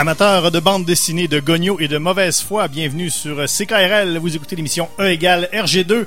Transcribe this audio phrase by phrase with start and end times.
[0.00, 4.16] Amateurs de bande dessinée, de gogno et de mauvaise foi, bienvenue sur CKRL.
[4.18, 6.06] Vous écoutez l'émission E égale RG2,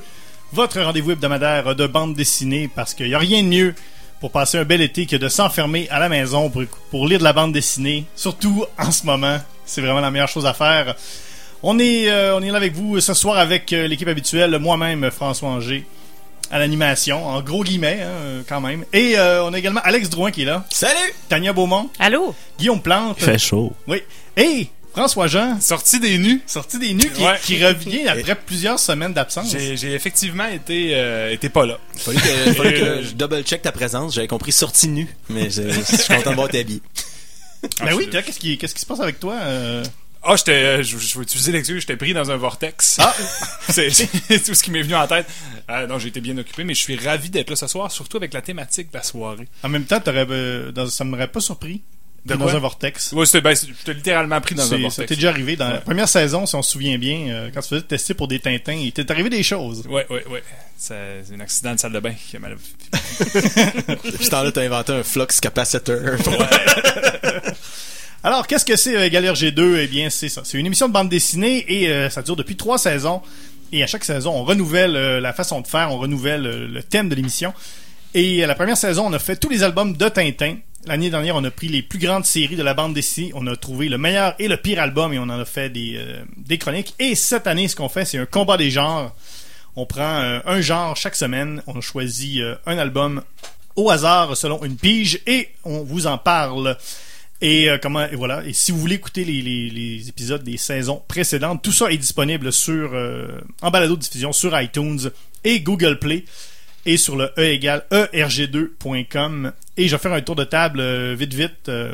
[0.53, 3.75] votre rendez-vous hebdomadaire de bande dessinée, parce qu'il n'y a rien de mieux
[4.21, 7.25] pour passer un bel été que de s'enfermer à la maison pour, pour lire de
[7.25, 9.39] la bande dessinée, surtout en ce moment.
[9.65, 10.95] C'est vraiment la meilleure chose à faire.
[11.61, 15.11] On est, euh, on est là avec vous ce soir avec euh, l'équipe habituelle, moi-même,
[15.11, 15.85] François Anger,
[16.51, 18.83] à l'animation, en gros guillemets, hein, quand même.
[18.93, 20.65] Et euh, on a également Alex Drouin qui est là.
[20.71, 21.13] Salut!
[21.29, 21.89] Tania Beaumont.
[21.99, 22.35] Allô?
[22.59, 23.17] Guillaume Plante.
[23.19, 23.73] Il fait chaud.
[23.87, 24.03] Oui.
[24.37, 25.59] Et François Jean.
[25.61, 26.41] Sorti des nus.
[26.45, 27.39] Sorti des nus, qui, Ouais.
[27.41, 29.55] qui revient après plusieurs semaines d'absence.
[29.57, 31.79] J'ai effectivement été, euh, été pas là.
[31.95, 34.13] Fallait que, fallait que je double-check ta présence.
[34.15, 36.81] J'avais compris sortie nue, mais je, je suis content de voir tes habits.
[37.79, 39.35] Ben oui, toi, qu'est-ce qui, qu'est-ce qui se passe avec toi?
[39.41, 39.83] euh?
[40.23, 42.97] Ah, j'étais, euh, je, je vais utiliser l'excuse, j'étais pris dans un vortex.
[42.99, 43.13] Ah!
[43.69, 44.07] c'est c'est
[44.43, 45.25] tout ce qui m'est venu en tête.
[45.69, 48.17] Euh, non, j'ai été bien occupé, mais je suis ravi d'être là ce soir, surtout
[48.17, 49.47] avec la thématique de la soirée.
[49.63, 51.81] En même temps, t'aurais, euh, dans- ça m'aurait pas surpris
[52.25, 52.53] De dans quoi?
[52.53, 53.13] un vortex.
[53.13, 53.55] Ouais, c'était, ben,
[53.87, 55.07] littéralement pris dans un vortex.
[55.07, 57.69] t'est déjà arrivé dans la première saison, si on se souvient bien, euh, quand tu
[57.69, 59.87] faisais tester pour des Tintins, il t'est arrivé des choses.
[59.87, 60.43] Ouais, ouais, ouais.
[60.77, 62.57] C'est un accident de salle de bain qui a mal.
[62.93, 65.97] Ce temps-là, t'as inventé un flux capacitor.
[68.23, 70.41] Alors, qu'est-ce que c'est euh, Galère G2 Eh bien, c'est ça.
[70.43, 73.23] C'est une émission de bande dessinée et euh, ça dure depuis trois saisons.
[73.71, 77.09] Et à chaque saison, on renouvelle euh, la façon de faire, on renouvelle le thème
[77.09, 77.51] de l'émission.
[78.13, 80.57] Et à la première saison, on a fait tous les albums de Tintin.
[80.85, 83.31] L'année dernière, on a pris les plus grandes séries de la bande dessinée.
[83.33, 85.99] On a trouvé le meilleur et le pire album et on en a fait des,
[86.37, 86.93] des chroniques.
[86.99, 89.15] Et cette année, ce qu'on fait, c'est un combat des genres.
[89.75, 91.61] On prend un genre chaque semaine.
[91.67, 93.21] On choisit un album
[93.75, 96.77] au hasard selon une pige et on vous en parle.
[97.41, 98.43] Et euh, comment et voilà.
[98.45, 101.97] Et si vous voulez écouter les, les, les épisodes des saisons précédentes, tout ça est
[101.97, 103.27] disponible sur euh,
[103.61, 105.09] en balado diffusion sur iTunes
[105.43, 106.25] et Google Play
[106.85, 109.53] et sur le e égale erg2.com.
[109.77, 111.69] Et je vais faire un tour de table euh, vite vite.
[111.69, 111.93] Euh,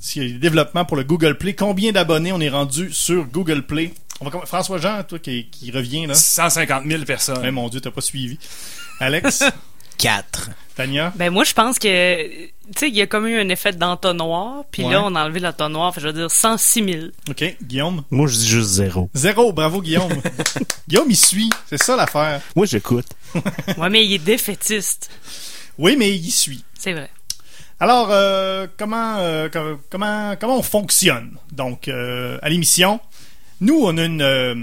[0.00, 3.26] s'il y a des développements pour le Google Play, combien d'abonnés on est rendu sur
[3.26, 3.92] Google Play?
[4.20, 6.14] On va François Jean, toi qui, qui revient là.
[6.14, 7.42] 150 000 personnes.
[7.44, 8.38] Eh, mon Dieu, t'as pas suivi.
[8.98, 9.44] Alex,
[10.00, 10.50] 4.
[10.76, 13.72] Tania, Ben moi je pense que tu sais il y a comme eu un effet
[13.72, 14.92] d'entonnoir, puis Ouais.
[14.92, 16.98] là on a enlevé l'entonnoir, je veux dire 106 000.
[17.28, 18.02] ok, Guillaume?
[18.10, 19.10] Moi, je dis juste zéro.
[19.14, 20.12] Zéro, bravo Guillaume.
[20.88, 22.40] Guillaume, il suit, c'est ça l'affaire.
[22.56, 23.06] Moi, j'écoute.
[23.76, 25.10] Ouais, mais il est défaitiste.
[25.78, 26.64] Oui, mais il suit.
[26.78, 27.10] C'est vrai.
[27.82, 33.00] Alors, euh, comment, euh, co- comment, comment on fonctionne Donc, euh, à l'émission,
[33.60, 34.54] nous, on a une, euh,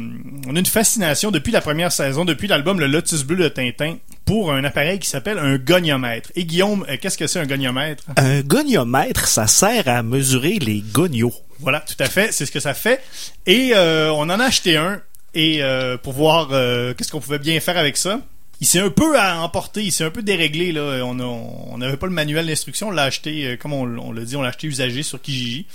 [0.48, 3.98] on a une fascination depuis la première saison, depuis l'album Le Lotus Bleu de Tintin,
[4.26, 6.32] pour un appareil qui s'appelle un goniomètre.
[6.36, 8.04] Et Guillaume, euh, qu'est-ce que c'est un goniomètre?
[8.16, 11.34] Un goniomètre, ça sert à mesurer les gonios.
[11.60, 13.02] Voilà, tout à fait, c'est ce que ça fait.
[13.46, 15.02] Et euh, on en a acheté un
[15.34, 18.22] et euh, pour voir euh, qu'est-ce qu'on pouvait bien faire avec ça.
[18.60, 21.04] Il s'est un peu à emporter, il s'est un peu déréglé là.
[21.04, 24.36] On n'avait pas le manuel d'instruction, on l'a acheté, euh, comme on, on l'a dit,
[24.36, 25.68] on l'a acheté usagé sur Kijiji.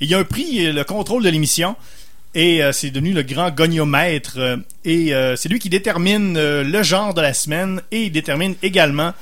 [0.00, 1.76] Et il a pris euh, le contrôle de l'émission
[2.34, 4.34] et euh, c'est devenu le grand goniomètre.
[4.38, 8.12] euh, et euh, c'est lui qui détermine euh, le genre de la semaine et il
[8.12, 9.12] détermine également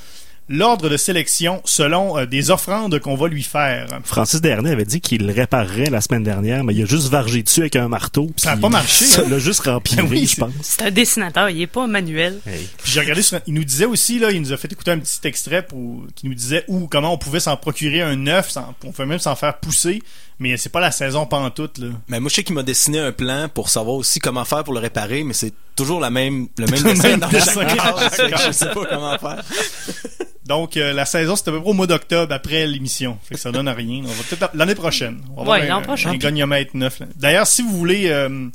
[0.49, 3.87] l'ordre de sélection selon euh, des offrandes qu'on va lui faire.
[4.03, 7.41] Francis Dernay avait dit qu'il le réparerait la semaine dernière, mais il a juste vargé
[7.43, 8.29] dessus avec un marteau.
[8.35, 9.29] Ça a puis pas marché, Ça hein?
[9.29, 10.51] l'a juste rempli, Ben oui, je c'est- pense.
[10.61, 12.39] C'est un dessinateur, il est pas manuel.
[12.45, 12.67] Hey.
[12.83, 15.19] J'ai regardé sur, il nous disait aussi là, il nous a fait écouter un petit
[15.25, 19.07] extrait pour qui nous disait où comment on pouvait s'en procurer un sans- on pouvait
[19.07, 20.03] même s'en faire pousser,
[20.39, 21.87] mais c'est pas la saison pantoute là.
[22.07, 24.73] Mais moi, je sais qu'il m'a dessiné un plan pour savoir aussi comment faire pour
[24.73, 27.67] le réparer, mais c'est toujours la même, le même Le dessin même dans dessin.
[27.67, 28.43] chaque case.
[28.47, 29.43] Je sais pas comment faire.
[30.45, 33.17] Donc euh, la saison c'était à peu près au mois d'octobre après l'émission.
[33.23, 34.01] Fait que ça donne à rien.
[34.03, 35.21] On va peut-être l'année prochaine.
[35.37, 36.09] On va Ouais, un, prochain.
[36.11, 37.01] un goniomètre neuf.
[37.15, 38.49] D'ailleurs, si vous voulez euh,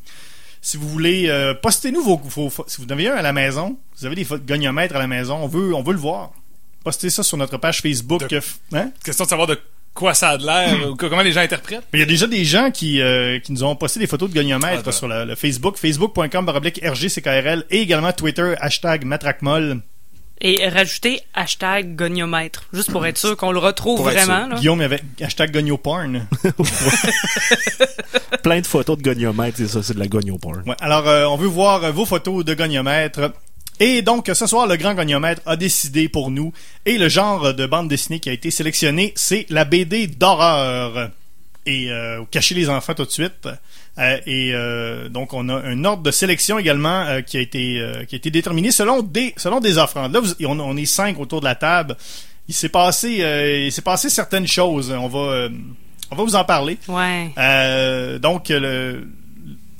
[0.61, 3.79] si vous voulez euh, postez-nous vos, vos- si vous en avez un à la maison,
[3.99, 6.33] vous avez des goniomètres à la maison, on veut on veut le voir.
[6.85, 8.29] Postez ça sur notre page Facebook.
[8.29, 8.41] De-
[8.75, 8.91] Hein?
[9.03, 9.59] Question de savoir de
[9.99, 11.83] quoi ça a de l'air, comment les gens interprètent.
[11.93, 14.31] Mais il y a déjà des gens qui, euh, qui nous ont posté des photos
[14.31, 19.81] de goniomètres Ah, sur le, le Facebook, facebook.com baroblique RGCKRL et également Twitter, hashtag matraquemol.
[20.41, 24.47] Et rajouter hashtag goniomètre, juste pour être sûr qu'on le retrouve vraiment.
[24.47, 24.55] Là.
[24.55, 26.29] Guillaume avec hashtag gonioporn.
[28.45, 30.63] Plein de photos de goniomètre, c'est ça, c'est de la gonioporn.
[30.65, 33.33] Ouais, alors, euh, on veut voir vos photos de goniomètre.
[33.81, 36.53] Et donc, ce soir, le grand goniomètre a décidé pour nous.
[36.85, 41.11] Et le genre de bande dessinée qui a été sélectionné, c'est la BD d'horreur.
[41.67, 43.49] et euh, cacher les enfants tout de suite.
[43.99, 47.81] Euh, et euh, donc on a un ordre de sélection également euh, qui a été
[47.81, 50.13] euh, qui a été déterminé selon des selon des offrandes.
[50.15, 51.97] Là, vous- on, on est cinq autour de la table.
[52.47, 54.91] Il s'est passé euh, il s'est passé certaines choses.
[54.93, 55.49] On va euh,
[56.11, 56.79] on va vous en parler.
[56.89, 57.31] Ouais.
[57.39, 59.07] Euh, donc, le,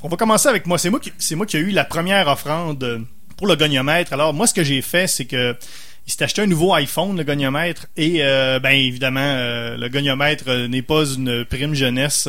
[0.03, 0.77] on va commencer avec moi.
[0.77, 3.05] C'est moi qui, c'est moi qui ai eu la première offrande
[3.39, 4.11] pour le goniomètre.
[4.11, 5.55] Alors, moi, ce que j'ai fait, c'est que
[6.05, 10.43] il s'est acheté un nouveau iPhone, le goniomètre, et euh, ben évidemment, euh, le goniomètre
[10.47, 12.27] euh, n'est pas une prime jeunesse.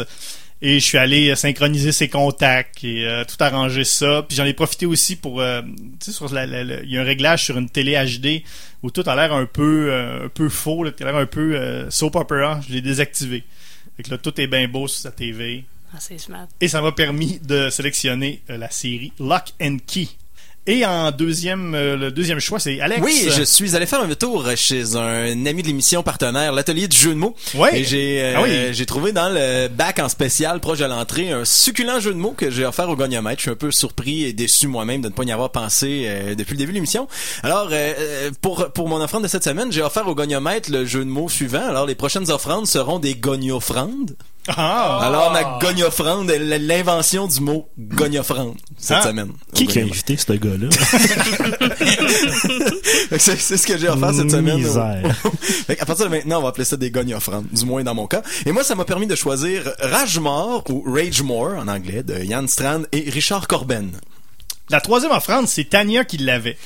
[0.63, 4.25] Et je suis allé euh, synchroniser ses contacts et euh, tout arranger ça.
[4.29, 5.63] Puis j'en ai profité aussi pour, euh,
[5.99, 8.45] tu sais, sur il y a un réglage sur une télé HD
[8.83, 11.27] où tout a l'air un peu, euh, un peu faux, là, tout a l'air un
[11.27, 12.61] peu euh, soap opera.
[12.69, 13.43] Je l'ai désactivé.
[13.97, 15.65] Fait que là, tout est bien beau sur sa TV.
[15.93, 16.47] Ah, c'est smart.
[16.61, 20.07] Et ça m'a permis de sélectionner la série Lock and Key.
[20.71, 23.01] Et en deuxième, euh, le deuxième choix, c'est Alex.
[23.03, 26.97] Oui, je suis allé faire un tour chez un ami de l'émission partenaire, l'atelier du
[26.97, 27.35] jeu de mots.
[27.57, 27.81] Ouais.
[27.81, 28.69] Et j'ai euh, Ah oui.
[28.71, 32.35] j'ai trouvé dans le bac en spécial proche de l'entrée un succulent jeu de mots
[32.37, 33.39] que j'ai offert au goniomètre.
[33.39, 36.37] Je suis un peu surpris et déçu moi-même de ne pas y avoir pensé euh,
[36.37, 37.09] depuis le début de l'émission.
[37.43, 37.73] Alors
[38.41, 41.29] pour pour mon offrande de cette semaine, j'ai offert au goniomètre le jeu de mots
[41.29, 41.67] suivant.
[41.69, 44.15] Alors les prochaines offrandes seront des goniofrandes.
[44.49, 49.03] Ah, Alors ma gognofrande est l'invention du mot gognofrande cette Ah.
[49.03, 49.33] semaine.
[49.55, 50.69] Qui a invité ce gars-là?
[53.19, 54.63] C'est ce que j'ai offert cette semaine.
[55.77, 58.23] Qu'à partir de maintenant, on va appeler ça des gogne-offrandes, du moins dans mon cas.
[58.47, 62.83] Et moi, ça m'a permis de choisir Ragemore ou Ragemore en anglais de Yann Strand
[62.93, 63.91] et Richard Corben.
[64.71, 66.57] La troisième offrande, c'est Tania qui l'avait.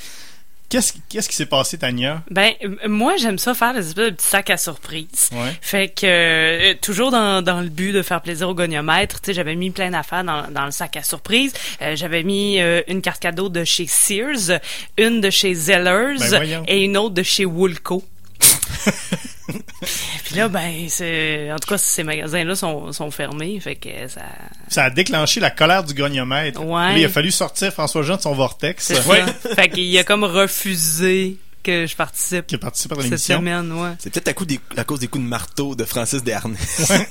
[0.69, 2.23] Qu'est-ce qu'est-ce qui s'est passé, Tania?
[2.31, 2.53] Ben,
[2.89, 5.29] moi, j'aime ça faire des espèces de petits sacs à surprise.
[5.33, 5.53] Ouais.
[5.61, 9.35] Fait que, euh, toujours dans, dans le but de faire plaisir au goniomètre, tu sais,
[9.35, 11.53] j'avais mis plein d'affaires dans, dans le sac à surprise.
[11.83, 14.59] Euh, j'avais mis euh, une carte cadeau de chez Sears,
[14.97, 18.03] une de chez Zellers Ben et une autre de chez Woolco.
[20.25, 24.23] Puis là, ben, c'est, en tout cas, ces magasins-là sont, sont fermés, fait que ça,
[24.69, 26.63] Ça a déclenché la colère du goniomètre.
[26.65, 26.93] Ouais.
[26.93, 29.27] Là, il a fallu sortir François Jean de son vortex c'est ça.
[29.55, 33.39] fait qu'il a comme refusé que je participe qui participé à cette l'émission.
[33.39, 33.91] semaine, ouais.
[33.99, 36.59] C'est peut-être à, coup des- à cause des coups de marteau de Francis Desharnais.
[36.61, 37.09] C'est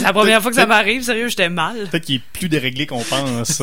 [0.00, 1.88] la première fois que ça m'arrive, sérieux, j'étais mal.
[1.90, 3.60] Peut-être qu'il est plus déréglé qu'on pense.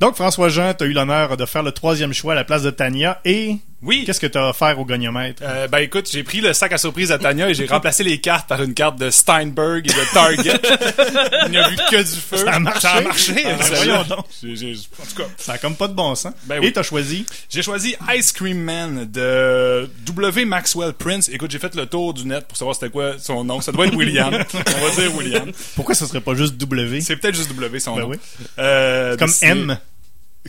[0.00, 2.62] Donc, François Jean, tu as eu l'honneur de faire le troisième choix à la place
[2.62, 3.20] de Tania.
[3.26, 4.04] Et Oui.
[4.04, 5.42] qu'est-ce que tu as offert au goniomètre?
[5.44, 8.20] Euh, ben écoute, j'ai pris le sac à surprise à Tania et j'ai remplacé les
[8.20, 10.60] cartes par une carte de Steinberg et de Target.
[11.46, 12.36] Il n'y a vu que du feu.
[12.36, 12.80] Ça a marché?
[12.80, 13.34] Ça a marché.
[13.44, 14.18] Ah, ben voyons donc.
[14.20, 16.32] En tout cas, Ça a comme pas de bon sens.
[16.44, 16.66] Ben oui.
[16.66, 17.24] Et tu as choisi?
[17.48, 20.44] J'ai choisi Ice Cream Man de W.
[20.44, 21.28] Maxwell Prince.
[21.28, 23.60] Écoute, j'ai fait le tour du net pour savoir c'était quoi son nom.
[23.60, 24.32] Ça doit être William.
[24.54, 25.50] On va dire William.
[25.74, 27.00] pourquoi ça serait pas juste W?
[27.00, 28.08] C'est peut-être juste W son Ben nom.
[28.10, 28.16] oui.
[28.58, 29.78] Euh, Comme M.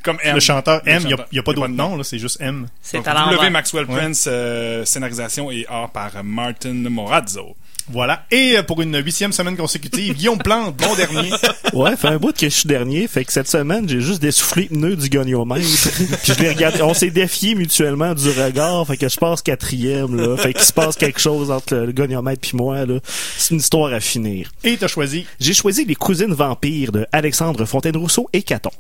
[0.04, 0.36] Comme M.
[0.36, 2.68] Le chanteur M, il n'y a, a pas d'autre de nom, là, c'est juste M.
[2.82, 3.50] C'est Donc, à W.
[3.50, 3.98] Maxwell Ouais.
[3.98, 7.56] Prince, euh, scénarisation et art par Martin Morazzo.
[7.90, 8.26] Voilà.
[8.32, 11.32] Et euh, pour une huitième semaine consécutive, Guillaume Plante, bon dernier.
[11.74, 14.68] Ouais, fait un bout que je suis dernier, fait que cette semaine, j'ai juste dessoufflé
[14.70, 15.66] le pneu du goniomètre.
[16.24, 20.16] Puis je l'ai regardé, on s'est défié mutuellement du regard, fait que je passe quatrième,
[20.16, 20.36] là.
[20.36, 23.00] Fait qu'il se passe quelque chose entre le, goniomètre puis moi, là.
[23.38, 24.52] C'est une histoire à finir.
[24.66, 25.26] Et tu as choisi?
[25.40, 28.72] J'ai choisi Les Cousines Vampires de Alexandre Fontaine-Rousseau et Caton.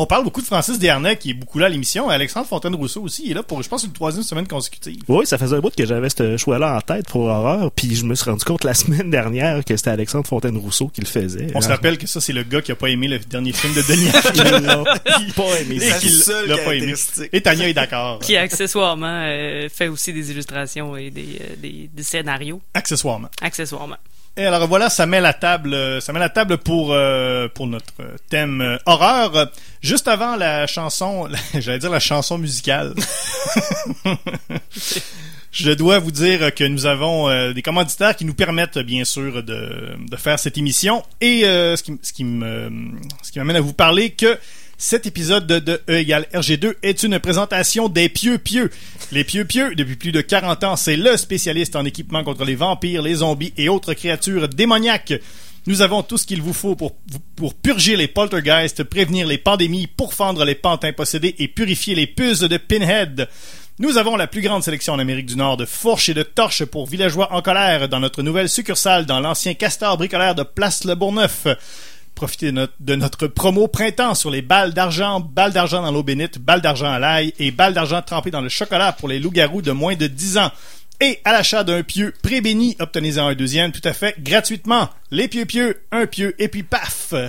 [0.00, 2.08] On parle beaucoup de Francis Desharnais, qui est beaucoup là à l'émission.
[2.08, 5.02] Alexandre Fontaine-Rousseau aussi, il est là pour, je pense, une troisième semaine consécutive.
[5.08, 8.04] Oui, ça faisait un bout que j'avais ce choix-là en tête pour Horreur, puis je
[8.04, 11.48] me suis rendu compte la semaine dernière que c'était Alexandre Fontaine-Rousseau qui le faisait.
[11.56, 13.74] On se rappelle que ça, c'est le gars qui a pas aimé le dernier film
[13.74, 14.84] de Denis il l'a
[15.34, 16.94] pas aimé Et seule l'a pas aimé.
[17.32, 18.20] Et Tania est d'accord.
[18.20, 23.30] Qui accessoirement euh, fait aussi des illustrations et des, euh, des, des scénarios, Accessoirement.
[23.42, 23.96] accessoirement.
[24.38, 27.66] Et alors voilà, ça met la table, euh, ça met la table pour euh, pour
[27.66, 27.92] notre
[28.30, 29.50] thème euh, horreur.
[29.82, 32.94] Juste avant la chanson, la- j'allais dire la chanson musicale.
[35.50, 39.96] Je dois vous dire que nous avons des commanditaires qui nous permettent bien sûr de,
[40.16, 44.38] faire cette émission et ce qui, ce qui m'amène à vous parler que
[44.80, 48.70] cet épisode de, E égale RG2 est une présentation des Pieux Pieux.
[49.10, 52.54] Les Pieux Pieux, depuis plus de 40 ans, c'est le spécialiste en équipement contre les
[52.54, 55.14] vampires, les zombies et autres créatures démoniaques.
[55.66, 56.94] Nous avons tout ce qu'il vous faut pour,
[57.60, 62.56] purger les poltergeists, prévenir les pandémies, pourfendre les pantins possédés et purifier les puces de
[62.56, 63.28] Pinhead.
[63.80, 66.64] Nous avons la plus grande sélection en Amérique du Nord de fourches et de torches
[66.64, 70.94] pour villageois en colère dans notre nouvelle succursale dans l'ancien castor bricolaire de Place Le
[70.94, 71.48] Bourgneuf.
[72.18, 76.02] Profitez de notre, de notre promo printemps sur les balles d'argent, balles d'argent dans l'eau
[76.02, 79.62] bénite, balles d'argent à l'ail et balles d'argent trempées dans le chocolat pour les loups-garous
[79.62, 80.50] de moins de 10 ans.
[81.00, 84.90] Et à l'achat d'un pieu pré-béni, obtenez-en un deuxième tout à fait gratuitement.
[85.12, 87.14] Les pieux pieux, un pieu, et puis paf!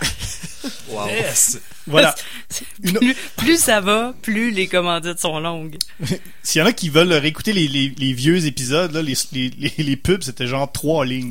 [1.08, 1.60] Yes!
[1.88, 2.14] Voilà.
[2.84, 5.78] Une- Plus, plus ça va, plus les commandites sont longues.
[6.44, 9.50] S'il y en a qui veulent réécouter les, les, les vieux épisodes, là, les, les,
[9.58, 11.30] les, les pubs, c'était genre trois lignes.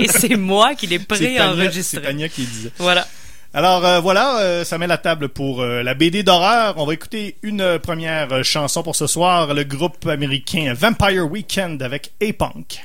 [0.00, 2.02] Et c'est moi qui C'est Tania, c'est pré-enregistré.
[2.02, 2.72] Tania qui disait.
[2.78, 3.06] Voilà.
[3.54, 6.74] Alors euh, voilà, euh, ça met la table pour euh, la BD d'horreur.
[6.78, 12.12] On va écouter une première chanson pour ce soir, le groupe américain Vampire Weekend avec
[12.22, 12.80] A-Punk.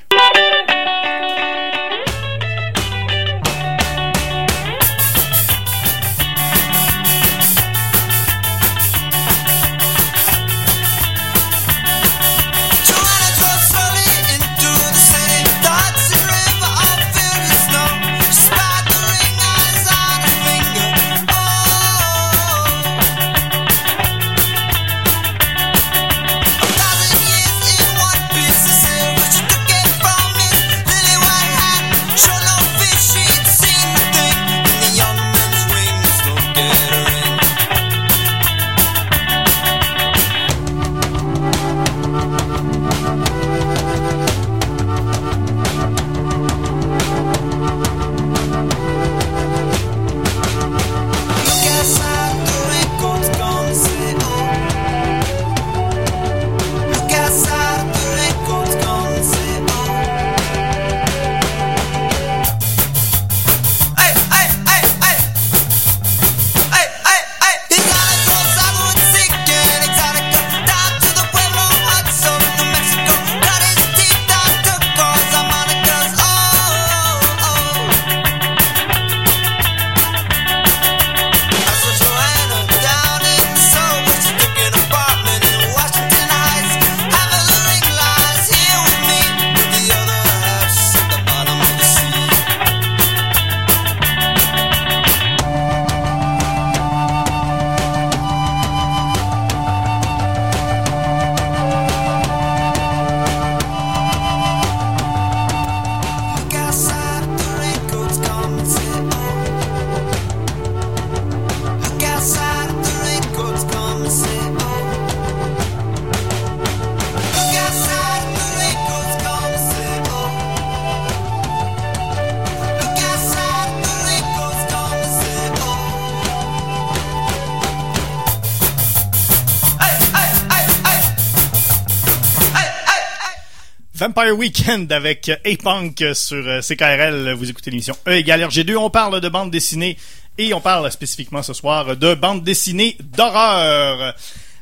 [133.98, 137.34] Vampire Weekend avec A-Punk sur euh, CKRL.
[137.34, 138.76] Vous écoutez l'émission E égale RG2.
[138.76, 139.98] On parle de bande dessinée
[140.38, 144.14] et on parle spécifiquement ce soir de bande dessinée d'horreur.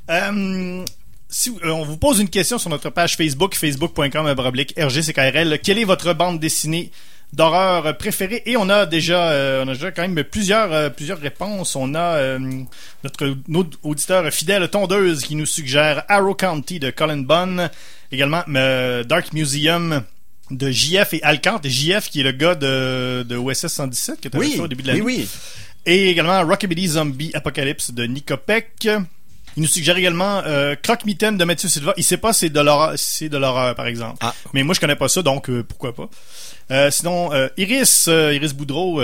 [0.09, 0.85] Euh,
[1.51, 4.33] euh, on vous pose une question sur notre page Facebook, facebook.com
[4.77, 5.59] RGCKRL.
[5.59, 6.89] Quelle est votre bande dessinée
[7.33, 8.43] d'horreur préférée?
[8.45, 11.75] Et on a déjà, euh, on a déjà quand même plusieurs, euh, plusieurs réponses.
[11.75, 12.39] On a euh,
[13.03, 17.69] notre, notre auditeur fidèle tondeuse qui nous suggère Arrow County de Colin Bunn.
[18.11, 20.03] Également Dark Museum
[20.51, 21.67] de JF et Alcante.
[21.67, 24.87] JF qui est le gars de, de OSS 117 qui était Oui, au début de
[24.89, 25.01] l'année.
[25.01, 25.29] oui, oui.
[25.87, 28.87] Et également Rockabilly Zombie Apocalypse de Nico Peck.
[29.57, 31.93] Il nous suggère également euh, Croque Mitaine de Mathieu Silva.
[31.95, 34.17] Il sait pas si c'est de l'horreur, c'est de l'horreur par exemple.
[34.21, 34.33] Ah.
[34.53, 36.09] Mais moi je connais pas ça donc euh, pourquoi pas.
[36.71, 38.99] Euh, sinon euh, Iris euh, Iris Boudreau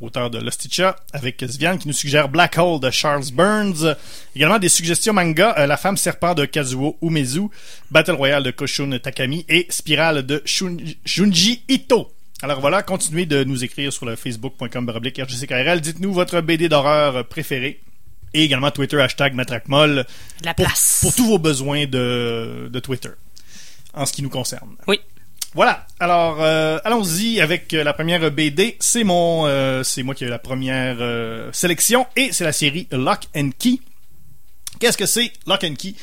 [0.00, 3.96] auteur de Losticha avec Svian qui nous suggère Black Hole de Charles Burns.
[4.36, 7.48] Également des suggestions manga La femme serpent de Kazuo Umezu,
[7.90, 12.12] Battle Royale de Koshun Takami et Spirale de Shun- Junji Ito.
[12.40, 15.80] Alors voilà, continuez de nous écrire sur le facebook.com RGCKRL.
[15.80, 17.80] Dites-nous votre BD d'horreur préférée.
[18.34, 20.06] Et également Twitter, hashtag Matraquemolle.
[20.44, 20.98] La Pour, place.
[21.02, 23.10] pour tous vos besoins de, de Twitter.
[23.94, 24.74] En ce qui nous concerne.
[24.88, 25.00] Oui.
[25.54, 25.86] Voilà.
[26.00, 28.76] Alors, euh, allons-y avec euh, la première BD.
[28.80, 30.98] C'est mon, euh, c'est moi qui ai eu la première
[31.52, 33.80] sélection et c'est la série Lock and Key.
[34.80, 35.94] Qu'est-ce que c'est Lock and Key?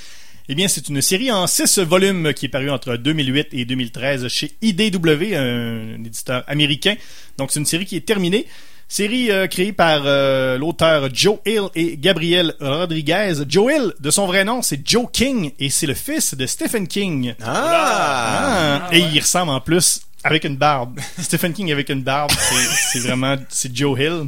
[0.52, 4.28] Eh bien, c'est une série en six volumes qui est parue entre 2008 et 2013
[4.30, 6.96] chez IDW, un éditeur américain.
[7.38, 8.48] Donc, c'est une série qui est terminée.
[8.92, 13.34] Série euh, créée par euh, l'auteur Joe Hill et Gabriel Rodriguez.
[13.48, 16.88] Joe Hill, de son vrai nom, c'est Joe King et c'est le fils de Stephen
[16.88, 17.36] King.
[17.44, 18.82] Ah!
[18.86, 21.00] Ah, et il ressemble en plus avec une barbe.
[21.22, 24.24] Stephen King avec une barbe, c'est c'est vraiment c'est Joe Hill.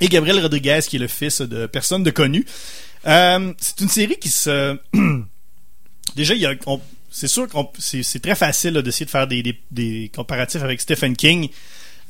[0.00, 2.44] Et Gabriel Rodriguez qui est le fils de personne de connu.
[3.06, 4.76] Euh, c'est une série qui se
[6.16, 6.80] déjà il y a on-
[7.10, 10.80] c'est sûr que c'est c'est très facile d'essayer de faire des, des, des comparatifs avec
[10.82, 11.48] Stephen King.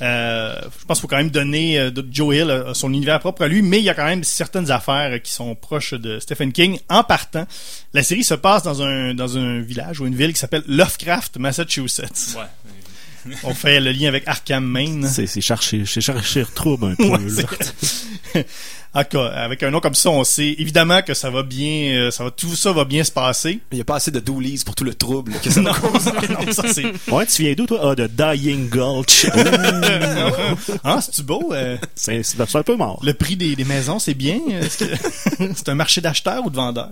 [0.02, 3.48] Euh, je pense qu'il faut quand même donner euh, Joe Hill son univers propre à
[3.48, 6.52] lui, mais il y a quand même certaines affaires euh, qui sont proches de Stephen
[6.52, 6.78] King.
[6.88, 7.46] En partant,
[7.92, 11.38] la série se passe dans un dans un village ou une ville qui s'appelle Lovecraft,
[11.38, 12.36] Massachusetts.
[12.36, 13.32] Ouais.
[13.44, 15.08] On fait le lien avec Arkham, Maine.
[15.08, 17.08] C'est chercher, chercher trouble un peu.
[17.08, 18.46] Ouais,
[19.02, 22.22] cas, avec un nom comme ça, on sait évidemment que ça va bien, euh, ça
[22.22, 23.58] va tout ça va bien se passer.
[23.72, 25.72] Il n'y a pas assez de doolies pour tout le trouble que ça non,
[26.52, 26.84] ça c'est.
[27.10, 27.80] Ouais, tu viens d'où, toi?
[27.82, 29.26] Ah, de Dying Gulch.
[30.84, 31.52] Ah, c'est tu beau.
[31.52, 32.22] euh, c'est
[32.54, 33.00] un peu mort.
[33.02, 34.38] le prix des, des maisons, c'est bien?
[34.78, 34.86] Que
[35.54, 36.90] c'est un marché d'acheteurs ou de vendeurs?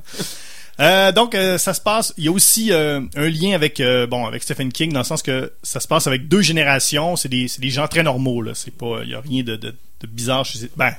[0.80, 2.14] Euh, donc euh, ça se passe.
[2.16, 5.04] Il y a aussi euh, un lien avec euh, bon avec Stephen King dans le
[5.04, 7.14] sens que ça se passe avec deux générations.
[7.16, 8.52] C'est des c'est des gens très normaux là.
[8.54, 9.68] C'est pas il y a rien de, de,
[10.00, 10.44] de bizarre.
[10.46, 10.92] chez- Ben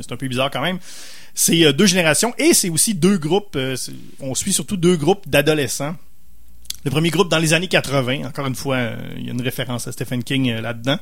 [0.00, 0.78] c'est un peu bizarre quand même.
[1.34, 3.56] C'est euh, deux générations et c'est aussi deux groupes.
[3.56, 3.76] euh,
[4.20, 5.96] on suit surtout deux groupes d'adolescents.
[6.84, 8.26] Le premier groupe dans les années 80.
[8.26, 10.98] Encore une fois, euh, il y a une référence à Stephen King là-dedans.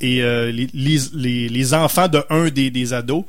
[0.00, 3.24] Et les, enfants de un des, des ados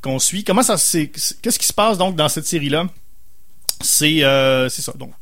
[0.00, 0.44] qu'on suit.
[0.44, 2.86] Comment ça c'est qu'est-ce qui se passe donc dans cette série là
[3.82, 4.20] C'est
[4.70, 4.92] c'est ça.
[4.98, 5.12] Donc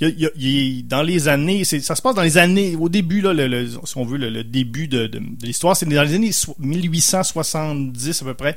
[0.00, 3.32] il il il dans les années, ça se passe dans les années, au début, là,
[3.32, 6.14] le, le- si on veut, le, le début de, de, de l'histoire, c'est dans les
[6.14, 8.56] années so- 1870 à peu près,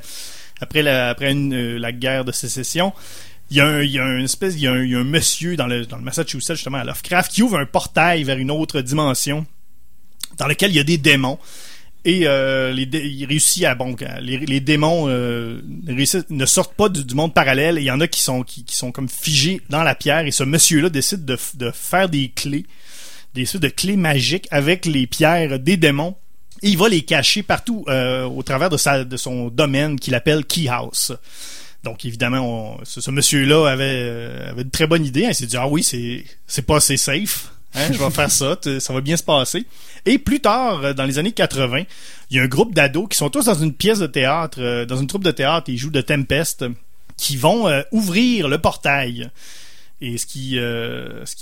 [0.60, 2.92] après la, après une, euh, la guerre de sécession.
[3.50, 4.94] Il y a un, il y a une espèce, il y a un, il y
[4.94, 8.22] a un monsieur dans le, dans le Massachusetts, justement, à Lovecraft, qui ouvre un portail
[8.22, 9.44] vers une autre dimension,
[10.38, 11.38] dans lequel il y a des démons.
[12.04, 15.60] Et euh, les il réussit à bon à- les, démons euh,
[16.30, 17.76] ne sortent pas du, monde parallèle.
[17.78, 20.26] Il y en a qui sont qui, sont comme figés dans la pierre.
[20.26, 22.64] Et ce monsieur-là décide de, de faire des clés,
[23.34, 26.16] des sortes de clés magiques avec les pierres des démons.
[26.62, 30.14] Et il va les cacher partout euh, au travers de sa de son domaine qu'il
[30.14, 31.12] appelle Key House.
[31.84, 35.26] Donc évidemment, ce, monsieur-là avait euh, avait une très bonne idée.
[35.28, 37.52] Il s'est dit ah oui c'est c'est pas assez safe.
[37.74, 39.64] Hein, je vais faire ça, ça va bien se passer.
[40.06, 41.84] Et plus tard, euh, dans les années 80,
[42.30, 44.86] il y a un groupe d'ados qui sont tous dans une pièce de théâtre, euh,
[44.86, 46.64] dans une troupe de théâtre, ils jouent de Tempest,
[47.16, 49.30] qui vont euh, ouvrir le portail.
[50.00, 50.58] Et ce qui,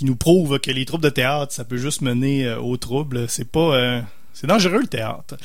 [0.05, 3.29] nous prouve que les troupes de théâtre, ça peut juste mener au trouble.
[3.29, 5.37] C'est pas, c'est dangereux le théâtre.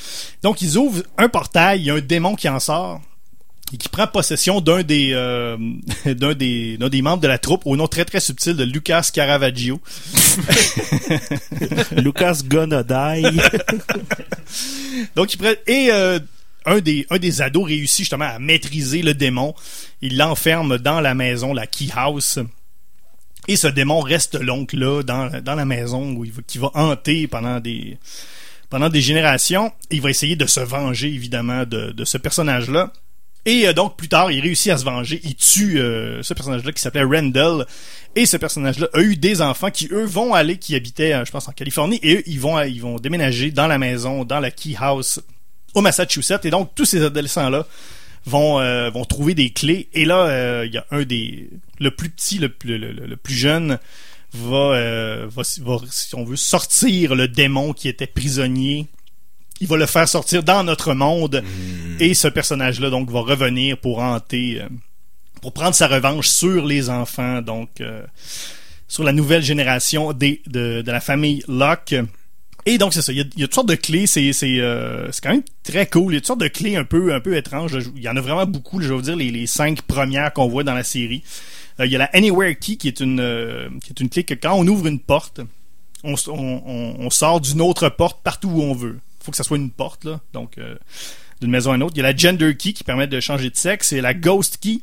[0.42, 3.02] Donc ils ouvrent un portail, il y a un démon qui en sort
[3.72, 5.58] et qui prend possession d'un des, euh,
[6.06, 9.10] d'un des, d'un des membres de la troupe au nom très très subtil de Lucas
[9.14, 9.80] Caravaggio.
[11.98, 13.26] Lucas Gonna Die.
[15.16, 16.20] Donc, il prend- et euh,
[16.66, 19.54] un des un des ados réussit justement à maîtriser le démon.
[20.02, 22.40] Il l'enferme dans la maison, la key house.
[23.48, 26.70] Et ce démon reste donc là dans, dans la maison où il va, qui va
[26.76, 27.98] hanter pendant des
[28.70, 29.72] pendant des générations.
[29.92, 32.94] Il va essayer de se venger évidemment de, de ce personnage-là.
[33.46, 35.20] Et euh, donc plus tard, il réussit à se venger.
[35.24, 37.66] Il tue euh, ce personnage-là qui s'appelait Randall.
[38.16, 41.32] Et ce personnage-là a eu des enfants qui eux vont aller, qui habitaient, euh, je
[41.32, 44.52] pense, en Californie, et eux ils vont ils vont déménager dans la maison, dans la
[44.52, 45.20] Key House
[45.74, 46.46] au Massachusetts.
[46.46, 47.66] Et donc tous ces adolescents-là
[48.26, 49.90] vont euh, vont trouver des clés.
[49.94, 53.78] Et là, il y a un des le plus petit, le plus le, plus jeune
[54.32, 58.88] va, va va si on veut sortir le démon qui était prisonnier.
[59.64, 61.42] Il va le faire sortir dans notre monde.
[62.00, 64.68] Et ce personnage-là donc va revenir pour hanter, euh,
[65.42, 68.02] pour prendre sa revanche sur les enfants, donc euh,
[68.88, 71.96] sur la nouvelle génération des, de, de la famille Locke.
[72.66, 74.32] Et donc c'est ça, il y, a, il y a toutes sortes de clés, c'est
[74.34, 76.14] c'est euh, c'est quand même très cool.
[76.14, 77.78] Il y a toutes sortes de clés un peu un peu étranges.
[77.96, 78.82] Il y en a vraiment beaucoup.
[78.82, 81.24] Je vais vous dire les, les cinq premières qu'on voit dans la série.
[81.80, 84.24] Euh, il y a la Anywhere Key qui est une euh, qui est une clé
[84.24, 85.42] que quand on ouvre une porte,
[86.06, 89.00] on, s- on, on- on sort d'une autre porte partout où on veut.
[89.24, 90.76] Faut que ça soit une porte donc euh,
[91.42, 91.94] d'une maison à une autre.
[91.96, 94.58] Il y a la Gender Key qui permet de changer de sexe et la Ghost
[94.62, 94.80] Key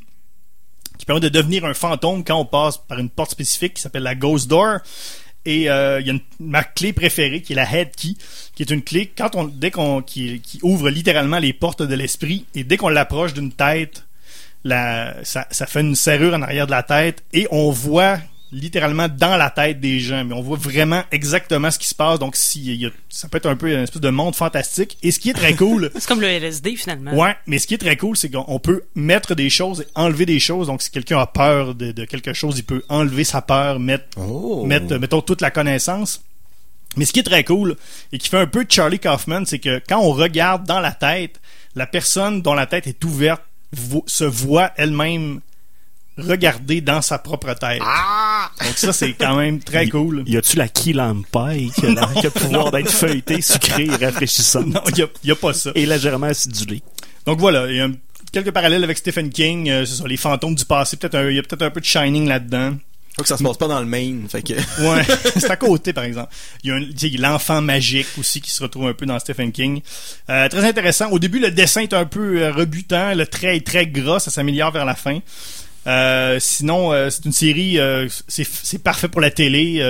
[0.97, 4.03] qui permet de devenir un fantôme quand on passe par une porte spécifique qui s'appelle
[4.03, 4.79] la Ghost Door.
[5.45, 8.13] Et euh, il y a ma clé préférée qui est la Head Key,
[8.55, 12.45] qui est une clé quand on dès qu'on qui, ouvre littéralement les portes de l'esprit
[12.53, 14.05] et dès qu'on l'approche d'une tête,
[14.63, 18.19] ça fait une serrure en arrière de la tête et on voit
[18.51, 22.19] littéralement dans la tête des gens, mais on voit vraiment exactement ce qui se passe.
[22.19, 24.97] Donc, si, il y a- ça peut être un peu une espèce de monde fantastique.
[25.03, 27.13] Et ce qui est très cool, C'est comme le LSD finalement.
[27.13, 30.25] Ouais, mais ce qui est très cool, c'est qu'on peut mettre des choses et enlever
[30.25, 30.67] des choses.
[30.67, 34.05] Donc, si quelqu'un a peur de, de quelque chose, il peut enlever sa peur, mettre,
[34.17, 34.65] Oh.
[34.65, 36.21] mettre, mettons, toute la connaissance.
[36.97, 37.77] Mais ce qui est très cool
[38.11, 41.39] et qui fait un peu Charlie Kaufman, c'est que quand on regarde dans la tête,
[41.73, 45.39] la personne dont la tête est ouverte vo- se voit elle-même
[46.17, 47.79] regarder dans sa propre tête.
[47.79, 50.23] Donc ça, c'est quand même très cool.
[50.27, 51.89] Y a-tu la Key Lamp Pie qui a,
[52.23, 54.61] le pouvoir d'être feuilleté, sucré et rafraîchissant?
[54.63, 55.71] Non, il y a, il y a pas ça.
[55.75, 56.81] Et légèrement acidulé.
[57.25, 57.93] Donc voilà, il y a un-
[58.31, 59.69] quelques parallèles avec Stephen King.
[59.69, 60.97] euh, c'est ça, les fantômes du passé.
[60.97, 62.75] Peut-être il y a peut-être un peu de Shining là-dedans.
[63.15, 64.53] Faut que ça se passe pas dans le Maine, fait que...
[64.81, 65.03] Ouais,
[65.37, 66.33] c'est à côté, par exemple.
[66.63, 69.81] Il y a l'enfant magique aussi qui se retrouve un peu dans Stephen King.
[70.29, 71.09] Euh, très intéressant.
[71.09, 73.13] Au début, le dessin est un peu euh, rebutant.
[73.13, 74.21] Le trait est très gras.
[74.21, 75.19] Ça s'améliore vers la fin.
[75.87, 79.81] Euh, sinon, euh, c'est une série, euh, c'est parfait pour la télé.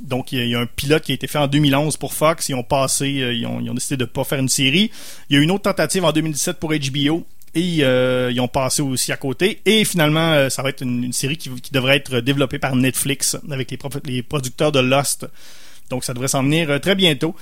[0.00, 2.48] donc, il y, a- un pilote qui a été fait en 2011 pour Fox.
[2.48, 4.90] Ils ont passé, ils, ont, décidé de pas faire une série.
[5.28, 7.26] Il y a eu une autre tentative en 2017 pour HBO.
[7.54, 9.60] Et ils ont passé aussi à côté.
[9.64, 13.78] Et finalement, ça va être une, série qui, devrait être développée par Netflix avec les,
[14.04, 15.26] les producteurs de Lost.
[15.90, 17.34] Donc, ça devrait s'en venir très bientôt.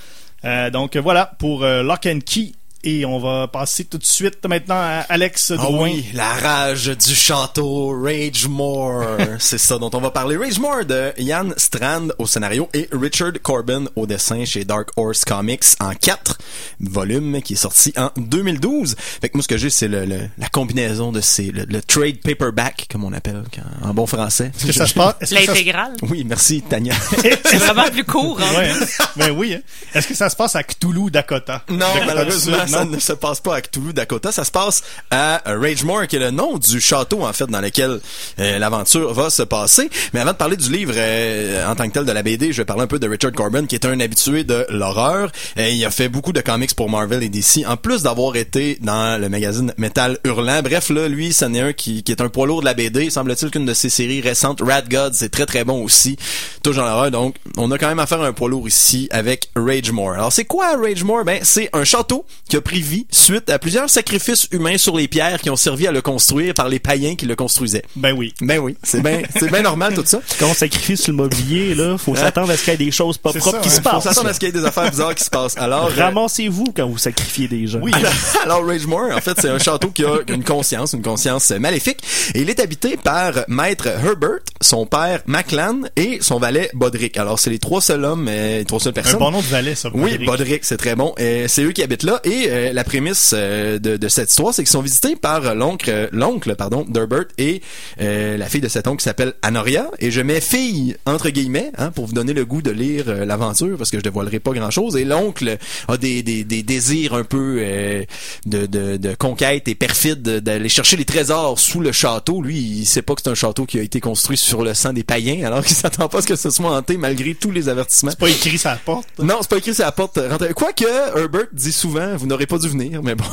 [0.71, 2.51] Donc, voilà pour Lock and Key.
[2.87, 5.85] Et on va passer tout de suite maintenant à Alex Ah Drouin.
[5.89, 9.03] oui, la rage du château, Rage More.
[9.39, 10.37] c'est ça dont on va parler.
[10.37, 15.25] Rage More de Ian Strand au scénario et Richard Corbin au dessin chez Dark Horse
[15.25, 16.37] Comics en quatre
[16.79, 18.95] volumes qui est sorti en 2012.
[19.19, 21.81] Fait que moi, ce que j'ai, c'est le, le- la combinaison de ces, le, le
[21.81, 23.41] trade paperback, comme on appelle
[23.81, 24.51] en bon français.
[24.55, 25.15] Est-ce que ça se passe?
[25.23, 25.93] se- L'intégrale.
[26.03, 26.93] Oui, merci, Tania.
[27.45, 28.39] C'est vraiment plus court.
[28.39, 28.57] Hein?
[28.57, 29.05] Ouais, hein?
[29.15, 29.55] Ben oui.
[29.55, 29.61] hein.
[29.95, 31.63] Est-ce que ça se passe à Cthulhu, Dakota?
[31.69, 34.31] Non, malheureusement, ça ne se passe pas à Cthulhu, Dakota.
[34.31, 38.01] Ça se passe à Ragemore, qui est le nom du château, en fait, dans lequel
[38.39, 39.89] euh, l'aventure va se passer.
[40.13, 42.57] Mais avant de parler du livre euh, en tant que tel de la BD, je
[42.57, 45.31] vais parler un peu de Richard Corbin, qui est un habitué de l'horreur.
[45.57, 48.77] Euh, il a fait beaucoup de comics pour Marvel et DC, en plus d'avoir été
[48.81, 50.61] dans le magazine Metal Hurlant.
[50.61, 53.09] Bref, là, lui, c'en est un qui, qui est un poids lourd de la BD.
[53.09, 56.17] Semble-t-il qu'une de ses séries récentes, Rad Gods, c'est très très bon aussi.
[56.61, 59.49] Toujours dans l'horreur, donc on a quand même affaire à un poids lourd ici avec
[59.55, 60.13] Ragemore.
[60.13, 61.23] Alors c'est quoi Ragemore?
[61.23, 65.39] Ben c'est un château a pris vie suite à plusieurs sacrifices humains sur les pierres
[65.41, 67.83] qui ont servi à le construire par les païens qui le construisaient.
[67.95, 68.33] Ben oui.
[68.41, 70.21] Ben oui, c'est bien c'est bien normal tout ça.
[70.39, 72.91] Quand on sacrifie sur le mobilier, là, faut s'attendre à ce qu'il y ait des
[72.91, 73.75] choses pas propres ça, qui ouais.
[73.75, 74.03] se Faut passent.
[74.03, 75.57] s'attendre à ce qu'il y ait des affaires bizarres qui se passent.
[75.57, 77.79] Alors euh, Ramassez-vous quand vous sacrifiez des gens.
[77.81, 77.91] Oui.
[78.43, 81.99] Alors, alors, Ragemore, en fait, c'est un château qui a une conscience, une conscience maléfique,
[82.33, 87.17] et il est habité par Maître Herbert, son père Maclan et son valet Bodrick.
[87.17, 89.19] Alors, c'est les trois seuls hommes, euh, les trois seules Un personnes.
[89.19, 89.89] bon nom de valet, ça.
[89.93, 90.17] Oui.
[90.25, 91.13] Bodrick, c'est très bon.
[91.17, 92.19] C'est eux qui habitent là.
[92.23, 95.89] Et euh, la prémisse euh, de, de cette histoire, c'est qu'ils sont visités par l'oncle,
[95.89, 97.61] euh, l'oncle, pardon, d'Herbert et
[98.01, 99.89] euh, la fille de cet oncle qui s'appelle Anoria.
[99.99, 103.25] Et je mets fille entre guillemets, hein, pour vous donner le goût de lire euh,
[103.25, 104.95] l'aventure, parce que je dévoilerai pas grand-chose.
[104.97, 108.03] Et l'oncle a des, des, des désirs un peu euh,
[108.45, 112.41] de, de, de conquête et perfide d'aller chercher les trésors sous le château.
[112.41, 114.93] Lui, il sait pas que c'est un château qui a été construit sur le sang
[114.93, 117.69] des païens, alors qu'il s'attend pas à ce que ce soit hanté malgré tous les
[117.69, 118.11] avertissements.
[118.11, 119.07] C'est pas écrit sur la porte.
[119.19, 120.19] Non, c'est pas écrit sur la porte.
[120.55, 120.85] Quoique,
[121.17, 123.25] Herbert dit souvent, vous n'aurez pas dû venir, mais bon.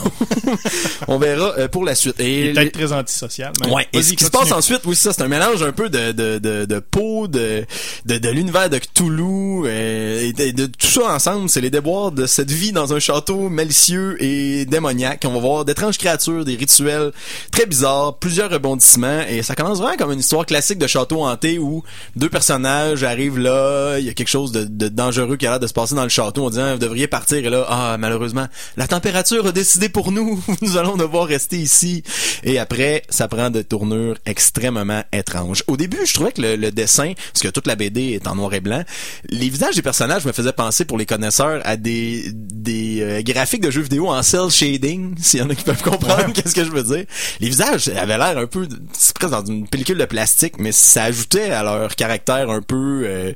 [1.08, 2.16] On verra euh, pour la suite.
[2.18, 3.52] Il Et est peut-être très antisocial.
[3.60, 3.88] mais Ouais.
[3.92, 6.12] Et ce qui se passe ensuite, oui, c'est ça, c'est un mélange un peu de
[6.12, 7.64] de de, de peau, de
[8.06, 11.48] de, de l'univers de Cthulhu euh, et de, de tout ça ensemble.
[11.48, 15.24] C'est les déboires de cette vie dans un château malicieux et démoniaque.
[15.26, 17.12] On va voir d'étranges créatures, des rituels
[17.50, 21.58] très bizarres, plusieurs rebondissements et ça commence vraiment comme une histoire classique de château hanté
[21.58, 21.82] où
[22.16, 25.60] deux personnages arrivent là, il y a quelque chose de, de dangereux qui a l'air
[25.60, 28.46] de se passer dans le château en disant vous devriez partir et là ah malheureusement
[28.76, 32.02] la température a décidé pour nous, nous allons devoir rester ici
[32.44, 35.64] et après ça prend de tournures extrêmement étranges.
[35.66, 38.34] Au début, je trouvais que le, le dessin, parce que toute la BD est en
[38.34, 38.84] noir et blanc,
[39.30, 43.62] les visages des personnages me faisaient penser pour les connaisseurs à des des euh, graphiques
[43.62, 46.64] de jeux vidéo en cel shading, s'il y en a qui peuvent comprendre qu'est-ce que
[46.64, 47.06] je veux dire.
[47.40, 51.04] Les visages avaient l'air un peu c'est presque dans une pellicule de plastique, mais ça
[51.04, 53.32] ajoutait à leur caractère un peu euh,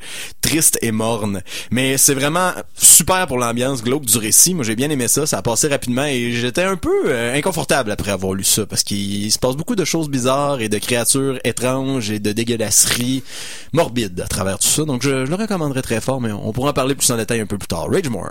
[0.46, 1.42] triste et morne.
[1.72, 4.54] Mais c'est vraiment super pour l'ambiance glauque du récit.
[4.54, 5.26] Moi, j'ai bien aimé ça.
[5.26, 8.84] Ça a passé rapidement et j'étais un peu euh, inconfortable après avoir lu ça parce
[8.84, 13.24] qu'il se passe beaucoup de choses bizarres et de créatures étranges et de dégueulasseries
[13.72, 14.84] morbides à travers tout ça.
[14.84, 17.40] Donc, je, je le recommanderais très fort, mais on pourra en parler plus en détail
[17.40, 17.88] un peu plus tard.
[17.90, 18.30] Rage More.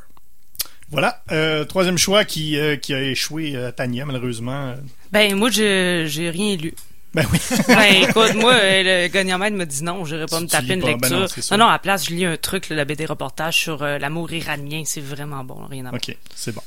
[0.91, 1.21] Voilà.
[1.33, 4.75] Euh, troisième choix qui, euh, qui a échoué à Tania, malheureusement.
[5.11, 6.73] Ben, moi, je j'ai rien lu.
[7.15, 7.39] Ben oui.
[7.67, 10.81] Ben, écoute, moi, euh, le gagnant-maître me dit non, j'irai pas Tu- me taper une
[10.81, 11.43] pas, ben lecture.
[11.51, 13.81] non, non, non, à la place, je lis un truc, là, la BD reportage sur
[13.83, 14.83] euh, l'amour iranien.
[14.85, 16.01] C'est vraiment bon, rien à voir.
[16.05, 16.61] OK, c'est bon.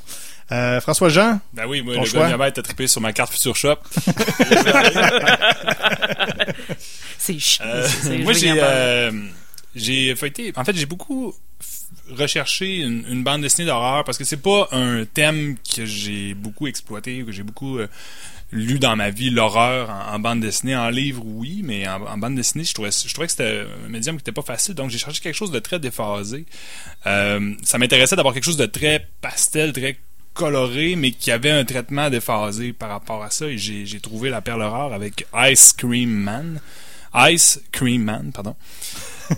[0.51, 3.55] Euh, François Jean, Ben oui, moi, Ton le gars a trippé sur ma carte Future
[3.55, 3.77] Shop.
[7.19, 7.65] C'est chiant.
[7.67, 7.89] Euh,
[8.23, 9.11] moi, je j'ai,
[9.75, 10.53] j'ai feuilleté.
[10.57, 11.35] En fait, j'ai beaucoup
[12.11, 16.67] recherché une, une bande dessinée d'horreur parce que c'est pas un thème que j'ai beaucoup
[16.67, 17.87] exploité, que j'ai beaucoup euh,
[18.51, 22.19] lu dans ma vie, l'horreur en, en bande dessinée, en livre, oui, mais en, en
[22.19, 24.75] bande dessinée, je trouvais, je trouvais que c'était un médium qui était pas facile.
[24.75, 26.47] Donc, j'ai cherché quelque chose de très déphasé.
[27.07, 29.99] Euh, ça m'intéressait d'avoir quelque chose de très pastel, très
[30.35, 33.47] coloré, mais qui avait un traitement déphasé par rapport à ça.
[33.47, 36.61] Et j'ai j'ai trouvé la perle rare avec Ice Cream Man.
[37.15, 38.57] Ice Cream Man, pardon.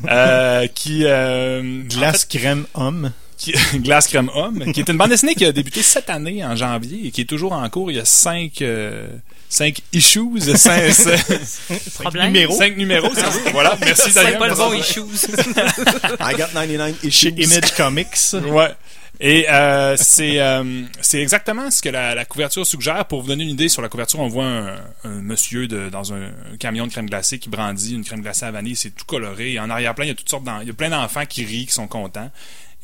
[0.08, 3.10] Euh, qui euh, glace crème homme.
[3.40, 6.54] Qui, Glace Crème Homme, qui est une bande dessinée qui a débuté cette année en
[6.54, 7.90] janvier et qui est toujours en cours.
[7.90, 9.08] Il y a cinq, euh,
[9.48, 10.92] cinq issues, cinq,
[12.00, 12.26] Problème.
[12.26, 12.54] numéros.
[12.56, 13.14] cinq numéros.
[13.14, 14.38] ça voilà, merci C'est Daniel.
[14.38, 15.00] pas le bon issues.
[16.20, 17.28] I got 99 Chez issues.
[17.42, 18.32] Image Comics.
[18.52, 18.74] Ouais.
[19.22, 23.04] Et euh, c'est euh, c'est exactement ce que la, la couverture suggère.
[23.04, 26.14] Pour vous donner une idée, sur la couverture, on voit un, un monsieur de, dans
[26.14, 26.22] un,
[26.52, 28.76] un camion de crème glacée qui brandit une crème glacée à vanille.
[28.76, 29.52] C'est tout coloré.
[29.52, 31.44] Et en arrière-plan, il y a toutes sortes d'en- il y a plein d'enfants qui
[31.44, 32.30] rient, qui sont contents.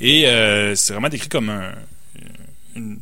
[0.00, 1.72] Et euh, c'est vraiment décrit comme un,
[2.74, 2.98] une,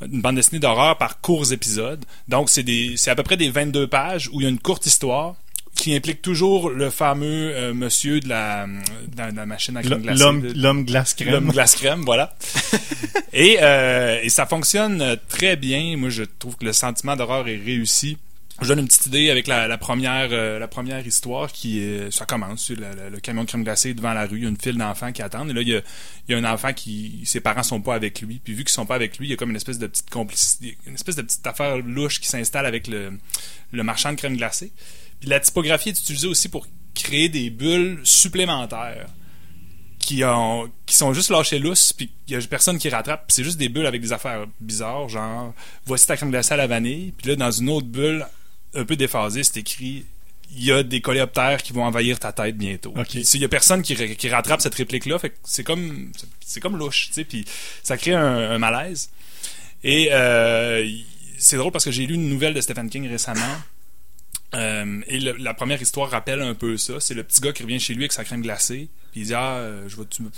[0.00, 2.04] une bande dessinée d'horreur par courts épisodes.
[2.28, 4.58] Donc c'est des c'est à peu près des 22 pages où il y a une
[4.58, 5.34] courte histoire
[5.74, 9.82] qui implique toujours le fameux euh, monsieur de la, de la, de la machine à
[9.82, 10.20] crème glacée.
[10.20, 11.30] L'homme l'homme glace crème.
[11.30, 12.36] L'homme glace crème, voilà.
[13.32, 15.96] et, euh, et ça fonctionne très bien.
[15.96, 18.18] Moi, je trouve que le sentiment d'horreur est réussi.
[18.60, 22.70] Je donne une petite idée avec la, première euh, la première histoire qui ça commence
[22.70, 25.12] le, le- camion de crème glacée devant la rue, il y a une file d'enfants
[25.12, 25.68] qui attendent et là il
[26.28, 28.86] y a, un enfant qui ses parents sont pas avec lui puis vu qu'ils sont
[28.86, 31.22] pas avec lui, il y a comme une espèce de petite complicité, une espèce de
[31.22, 33.12] petite affaire louche qui s'installe avec le
[33.72, 34.72] marchand de crème glacée.
[35.20, 39.06] Puis la typographie est utilisée aussi pour créer des bulles supplémentaires
[39.98, 43.44] qui ont qui sont juste lâchés lousses puis il y a personne qui rattrape c'est
[43.44, 45.52] juste des bulles avec des affaires bizarres genre
[45.86, 48.26] voici ta crème glacée à la vanille puis là dans une autre bulle
[48.74, 50.04] un peu déphasée c'est écrit
[50.56, 52.94] il y a des coléoptères qui vont envahir ta tête bientôt.
[53.34, 56.10] Il y a personne qui, ra- qui rattrape cette réplique là, fait que c'est comme
[56.40, 57.44] c'est comme louche, tu sais, puis
[57.82, 59.10] ça crée un, un malaise.
[59.84, 60.88] Et euh,
[61.38, 63.56] c'est drôle parce que j'ai lu une nouvelle de Stephen King récemment.
[64.54, 66.98] Euh, et le- la première histoire rappelle un peu ça.
[67.00, 68.88] C'est le petit gars qui revient chez lui avec sa crème glacée.
[69.12, 70.30] Puis il dit Ah, je vais tu me-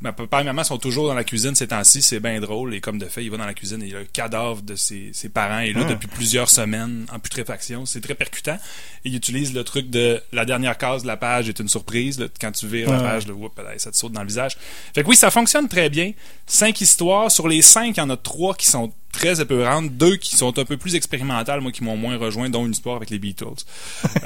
[0.00, 2.74] Ma papa et maman sont toujours dans la cuisine ces temps-ci, c'est bien drôle.
[2.74, 4.60] Et comme de fait, il va dans la cuisine et il y a le cadavre
[4.60, 5.90] de ses, ses parents est là Ah.
[5.90, 7.86] depuis plusieurs semaines en putréfaction.
[7.86, 8.58] C'est très percutant.
[9.04, 12.18] Et il utilise le truc de la dernière case de la page est une surprise.
[12.18, 12.26] là.
[12.40, 13.02] quand tu vires la Ouais.
[13.02, 14.58] page, là, whoop, ça te saute dans le visage.
[14.94, 16.12] Fait que oui, ça fonctionne très bien.
[16.46, 17.30] Cinq histoires.
[17.30, 20.58] Sur les cinq, il y en a trois qui sont très épeurantes, deux qui sont
[20.58, 23.44] un peu plus expérimentales, moi qui m'ont moins rejoint, dont une histoire avec les Beatles.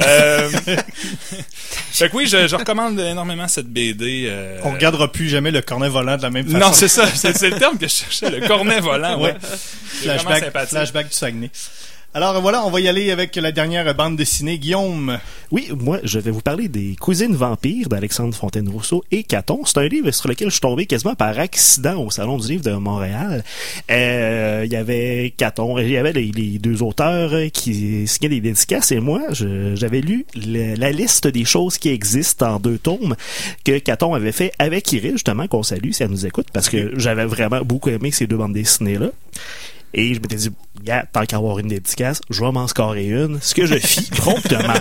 [0.00, 0.48] Euh,
[1.92, 4.26] fait que oui, je, je recommande énormément cette BD.
[4.28, 6.58] euh, On regardera plus jamais le cornet volant de la même façon.
[6.58, 9.32] non, c'est ça, c'est le terme que je cherchais, le cornet volant, ouais.
[9.32, 9.36] Ouais.
[10.00, 11.50] C'est vraiment flashback, flashback du Saguenay.
[12.14, 14.58] Alors voilà, on va y aller avec la dernière bande dessinée.
[14.58, 15.18] Guillaume,
[15.52, 19.60] Oui, moi, je vais vous parler des Cousines vampires d'Alexandre Fontaine-Rousseau et Caton.
[19.66, 22.64] C'est un livre sur lequel je suis tombé quasiment par accident au Salon du livre
[22.64, 23.44] de Montréal.
[23.90, 28.40] Euh, Il y avait Caton, il y avait les, les deux auteurs qui signaient des
[28.40, 33.14] dédicaces et moi, j'avais lu le- la liste des choses qui existent en deux tomes
[33.64, 36.98] que Caton avait fait avec Iris, justement, qu'on salue si elle nous écoute, parce que
[36.98, 39.10] j'avais vraiment beaucoup aimé ces deux bandes dessinées-là.
[39.94, 40.50] Et je m'étais dit,
[41.12, 43.40] tant qu'à avoir une dédicace, je vais m'en scorer une.
[43.40, 44.74] Ce que je fis promptement.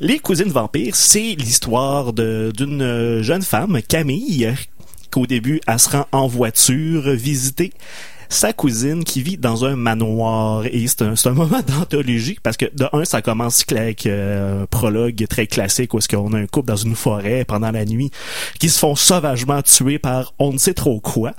[0.00, 4.54] Les cousines vampires, c'est l'histoire d'une jeune femme, Camille,
[5.10, 7.72] qu'au début, elle se rend en voiture visiter
[8.30, 10.64] sa cousine qui vit dans un manoir.
[10.66, 14.66] Et c'est un, un moment d'anthologie parce que, de un, ça commence avec euh, un
[14.66, 18.10] prologue très classique où est-ce qu'on a un couple dans une forêt pendant la nuit
[18.58, 21.34] qui se font sauvagement tuer par on ne sait trop quoi.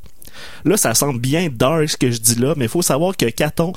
[0.66, 3.26] Là, ça semble bien dark ce que je dis là, mais il faut savoir que
[3.30, 3.74] Caton,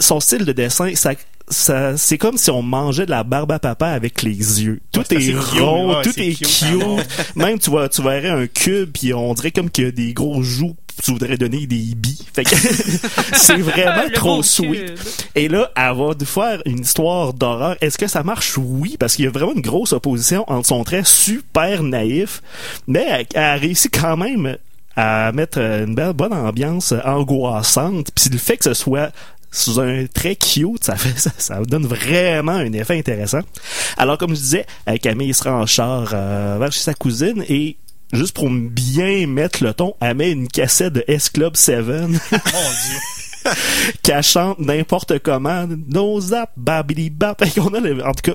[0.00, 1.12] son style de dessin, ça,
[1.48, 4.80] ça, c'est comme si on mangeait de la barbe à papa avec les yeux.
[4.92, 7.06] Tout Ouais, est rond, ouais, tout est cute.
[7.36, 10.12] Même tu vois, tu verrais un cube puis on dirait comme qu'il y a des
[10.14, 10.74] gros joues.
[11.02, 12.18] Tu voudrais donner des billes.
[13.34, 14.94] C'est vraiment trop sweet.
[14.94, 14.98] cube.
[15.34, 17.76] Et là, elle va nous faire une histoire d'horreur.
[17.80, 18.56] Est-ce que ça marche?
[18.56, 22.42] Oui, parce qu'il y a vraiment une grosse opposition entre son trait super naïf,
[22.86, 24.56] mais elle, elle a réussi quand même
[24.96, 28.08] à mettre une belle bonne ambiance angoissante.
[28.14, 29.10] Puis le fait que ce soit
[29.50, 33.40] sous un trait cute, ça fait ça, ça donne vraiment un effet intéressant.
[33.96, 37.76] Alors comme je disais, euh, Camille sera en char euh, vers chez sa cousine et
[38.12, 42.06] juste pour bien mettre le ton, elle met une cassette de S Club 7 mon
[42.08, 42.18] Dieu.
[44.02, 45.66] qu'elle chante n'importe comment.
[45.88, 47.42] No zap, babidi bap.
[47.54, 48.34] Qu'on a le- en tout cas,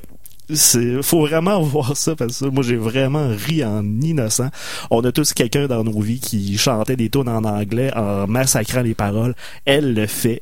[0.53, 4.49] c'est, faut vraiment voir ça parce que moi j'ai vraiment ri en innocent.
[4.89, 8.81] On a tous quelqu'un dans nos vies qui chantait des tunes en anglais en massacrant
[8.81, 9.35] les paroles.
[9.65, 10.41] Elle le fait.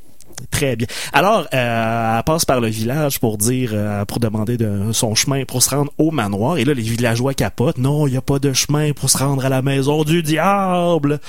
[0.51, 0.85] Très bien.
[1.13, 5.45] Alors, euh, elle passe par le village pour dire, euh, pour demander de son chemin
[5.45, 6.57] pour se rendre au manoir.
[6.57, 7.79] Et là, les villageois capotent.
[7.79, 11.19] Non, il n'y a pas de chemin pour se rendre à la maison du diable.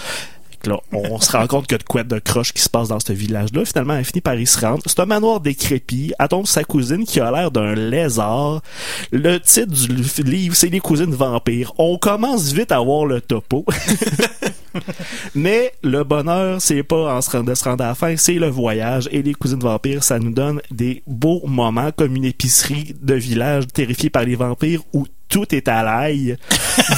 [0.68, 3.12] Que on se rend compte a de quoi de croche qui se passe dans ce
[3.12, 3.64] village-là.
[3.64, 4.82] Finalement, elle finit par y se rendre.
[4.86, 6.12] C'est un manoir décrépit.
[6.18, 8.62] Elle sa cousine qui a l'air d'un lézard.
[9.10, 11.72] Le titre du livre, c'est Les cousines vampires.
[11.78, 13.64] On commence vite à voir le topo.
[15.34, 18.34] Mais le bonheur, c'est pas en se rend- de se rendre à la fin, c'est
[18.34, 19.08] le voyage.
[19.12, 23.66] Et les cousines vampires, ça nous donne des beaux moments comme une épicerie de village
[23.72, 26.38] terrifiée par les vampires où tout est à l'ail,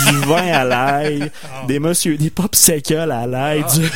[0.08, 1.32] du vin à l'ail,
[1.66, 3.90] des monsieur, des popsicles à l'ail, du-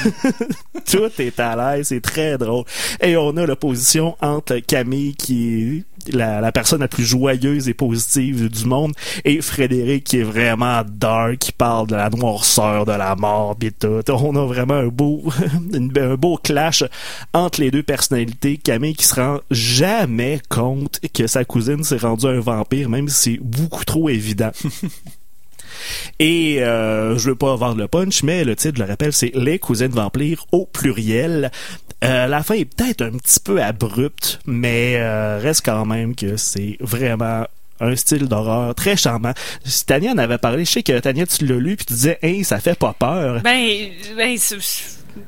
[0.90, 2.64] tout est à l'ail, c'est très drôle.
[3.00, 7.74] Et on a l'opposition entre Camille qui est la, la personne la plus joyeuse et
[7.74, 8.92] positive du monde
[9.24, 13.70] et Frédéric qui est vraiment dark, qui parle de la noirceur, de la mort, pis
[13.78, 14.02] tout.
[14.12, 15.22] On a vraiment un beau,
[15.96, 16.84] un beau clash
[17.32, 18.56] entre les deux personnalités.
[18.56, 23.32] Camille qui se rend jamais compte que sa cousine s'est rendue un vampire, même si
[23.34, 24.52] c'est beaucoup trop évident.
[26.18, 29.32] Et euh, je veux pas avoir le punch, mais le titre, je le rappelle, c'est
[29.34, 31.50] Les cousines vampires au pluriel.
[32.02, 36.36] Euh, la fin est peut-être un petit peu abrupte, mais euh, reste quand même que
[36.36, 37.44] c'est vraiment
[37.80, 39.32] un style d'horreur très charmant.
[39.86, 42.44] Tania en avait parlé, je sais que Tania, tu l'as lu, puis tu disais, hey,
[42.44, 43.40] ça fait pas peur.
[43.42, 44.36] Ben, ben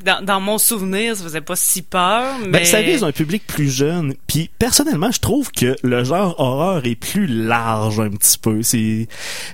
[0.05, 2.49] dans, dans mon souvenir, ça faisait pas si peur, mais...
[2.49, 4.15] Ben, ça vise un public plus jeune.
[4.27, 8.63] Puis personnellement, je trouve que le genre horreur est plus large un petit peu.
[8.63, 9.09] C'est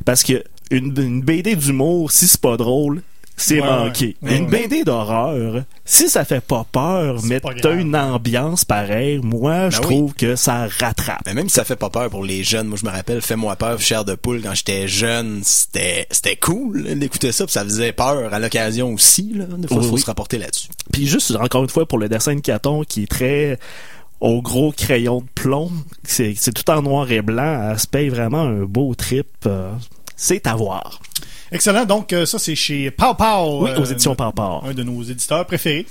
[0.05, 3.02] parce que une, une BD d'humour, si c'est pas drôle,
[3.36, 4.16] c'est Ouais, manqué.
[4.22, 4.36] ouais.
[4.38, 4.62] Une Ouais.
[4.68, 9.86] BD d'horreur, si ça fait pas peur, mais t'as une ambiance pareille, moi, je Ben
[9.88, 9.94] oui.
[9.96, 11.22] trouve que ça rattrape.
[11.26, 13.56] Mais même si ça fait pas peur pour les jeunes, moi je me rappelle Fais-moi
[13.56, 17.92] peur, chair de poule quand j'étais jeune, c'était c'était cool d'écouter ça, puis ça faisait
[17.92, 19.44] peur à l'occasion aussi là.
[19.56, 20.00] Des fois, Oui, faut oui.
[20.00, 20.68] se rapporter là-dessus.
[20.92, 23.58] Puis juste encore une fois pour le dessin de Caton qui est très
[24.20, 25.70] au gros crayon de plomb,
[26.04, 29.26] c'est c'est tout en noir et blanc, elle se paye vraiment un beau trip.
[29.46, 29.72] euh,
[30.14, 31.00] c'est à voir.
[31.52, 31.84] Excellent.
[31.84, 33.64] Donc, euh, ça, c'est chez Pow Pow.
[33.64, 34.64] Oui, aux euh, éditions Pampard.
[34.64, 35.86] Un de nos éditeurs préférés.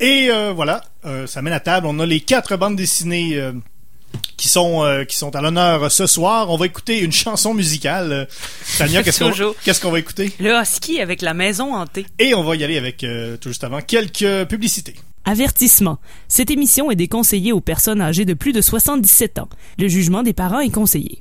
[0.00, 1.86] Et euh, voilà, euh, ça mène à table.
[1.88, 3.52] On a les quatre bandes dessinées euh,
[4.36, 6.50] qui sont euh, qui sont à l'honneur ce soir.
[6.50, 8.28] On va écouter une chanson musicale.
[8.78, 10.32] Tania, qu'est-ce qu'on qu'est-ce qu'on va écouter?
[10.38, 12.06] Le husky avec la maison hantée.
[12.20, 14.94] Et on va y aller avec euh, tout juste avant quelques publicités.
[15.24, 15.98] Avertissement.
[16.28, 19.48] Cette émission est déconseillée aux personnes âgées de plus de 77 ans.
[19.78, 21.20] Le jugement des parents est conseillé.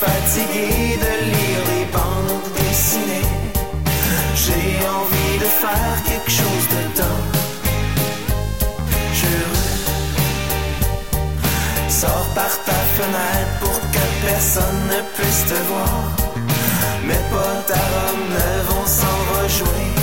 [0.00, 3.30] Fatigué de lire les bandes dessinées.
[4.42, 7.22] J'ai envie de faire quelque chose de temps.
[9.20, 9.34] Je
[12.00, 15.98] Sors par ta fenêtre pour que personne ne puisse te voir.
[17.08, 19.97] Mes potes à Rome ne vont s'en rejouer.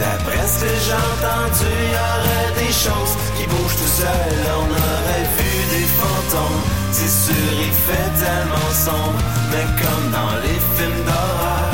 [0.00, 4.32] D'après ce que j'ai entendu, y aurait des choses qui bougent tout seul.
[4.60, 9.20] On aurait vu des fantômes, c'est sûr, il fait tellement sombre.
[9.52, 11.70] Mais comme dans les films d'horreur,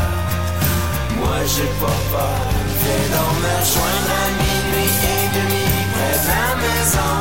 [1.18, 2.42] moi j'ai pas peur.
[2.82, 7.16] Viens donc me rejoindre à minuit et demi près de la maison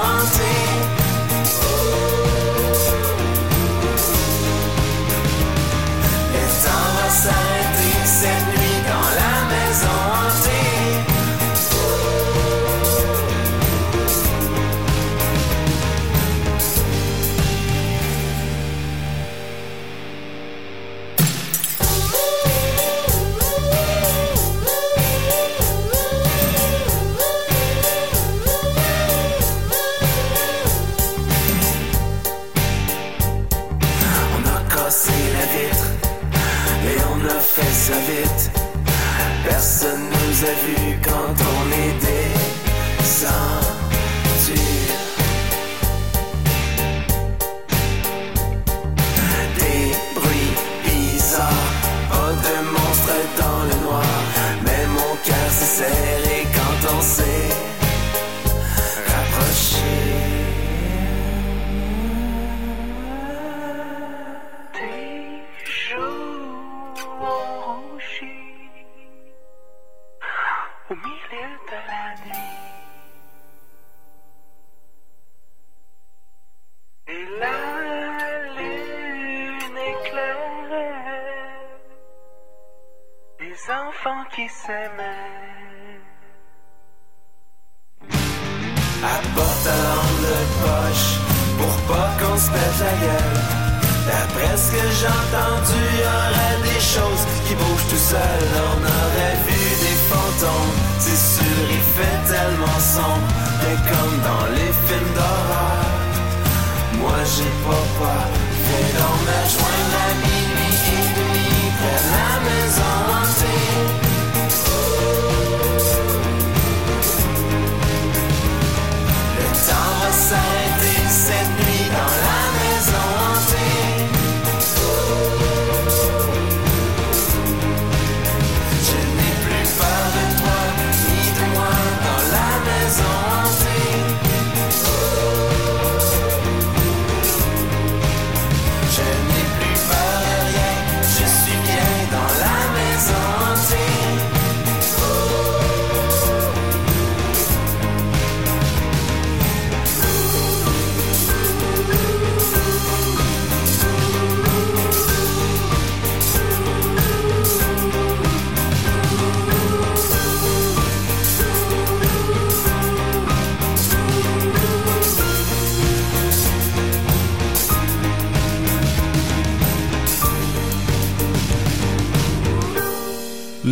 [55.88, 57.75] serré quand on s'est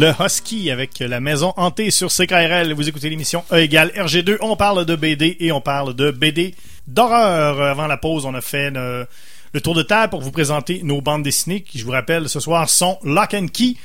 [0.04, 2.74] Le Husky avec la maison hantée sur CKRL.
[2.74, 4.36] Vous écoutez l'émission E égale RG2.
[4.42, 6.56] On parle de BD et on parle de BD
[6.88, 7.62] d'horreur.
[7.62, 9.08] Avant la pause, on a fait le,
[9.54, 12.42] le tour de table pour vous présenter nos bandes dessinées qui, je vous rappelle, ce
[12.42, 13.76] soir sont Lock and Key,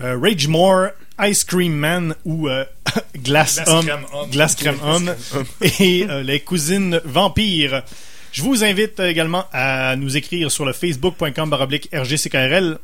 [0.00, 0.88] euh, Rage More,
[1.20, 2.64] Ice Cream Man ou euh,
[3.16, 4.30] Glass, Glass Homme, Crème Homme.
[4.30, 5.14] Glass Crème Homme
[5.78, 7.84] et euh, les cousines vampires.
[8.32, 11.54] Je vous invite également à nous écrire sur le facebook.com
[11.92, 12.78] RGCKRL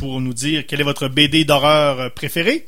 [0.00, 2.66] pour nous dire quelle est votre BD d'horreur euh, préférée.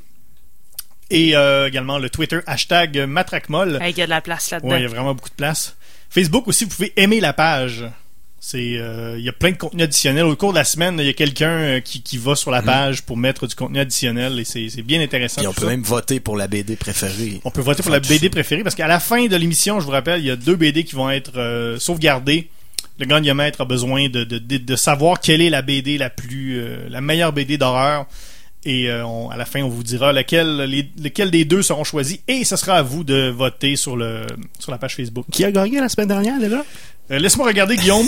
[1.11, 3.78] Et euh, également le Twitter hashtag Matracmol.
[3.83, 4.76] Hey, Il y a de la place là-dedans.
[4.76, 5.76] Il y a vraiment beaucoup de place.
[6.11, 7.87] Facebook aussi, vous pouvez aimer la page.
[8.39, 10.24] C'est, euh, il y a plein de contenu additionnel.
[10.24, 13.03] Au cours de la semaine, il y a quelqu'un qui, qui va sur la page
[13.03, 15.41] pour mettre du contenu additionnel et c'est, c'est bien intéressant.
[15.41, 15.68] Puis on peut ça.
[15.68, 17.41] même voter pour la BD préférée.
[17.45, 19.93] On peut voter pour la BD préférée parce qu'à la fin de l'émission, je vous
[19.93, 22.51] rappelle, il y a deux BD qui vont être euh, sauvegardées.
[22.99, 26.59] Le gagnomètre a besoin de, de, de, de savoir quelle est la BD la plus,
[26.61, 28.07] euh, la meilleure BD d'horreur.
[28.64, 32.20] Et euh, on- à la fin, on vous dira lequel, les, des deux seront choisis.
[32.28, 34.24] Et ce sera à vous de voter sur le
[34.61, 35.26] sur la page Facebook.
[35.33, 36.64] Qui a gagné la semaine dernière, déjà?
[37.11, 38.07] Euh, Laisse-moi regarder, Guillaume.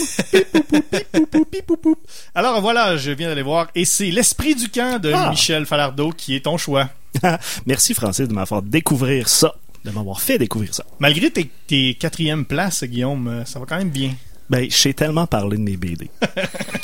[2.35, 3.69] Alors voilà, je viens d'aller voir.
[3.75, 5.31] Et c'est L'Esprit du camp de Ah.
[5.31, 6.89] Michel Falardeau qui est ton choix.
[7.67, 9.55] Merci, Francis, de m'avoir découvrir ça.
[9.85, 10.85] De m'avoir fait découvrir ça.
[10.99, 14.13] Malgré tes, tes quatrièmes places, Guillaume, ça va quand même bien.
[14.51, 16.11] Ben, je sais tellement parler de mes BD.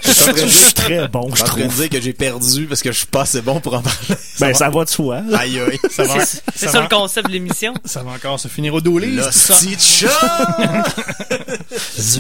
[0.02, 1.80] Je suis je suis très bon, Je je suis en train de trouve.
[1.82, 3.98] dire que j'ai perdu parce que je suis pas assez bon pour en parler.
[4.40, 4.84] Ben, ça va?
[4.84, 5.22] de soi.
[5.34, 5.78] Aïe aïe.
[5.90, 7.74] Ça va, C'est ça ça va- le concept de l'émission.
[7.84, 8.80] ça va encore se finir au.
[8.80, 10.84] L'hostie de chat!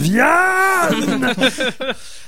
[0.00, 0.26] Viens!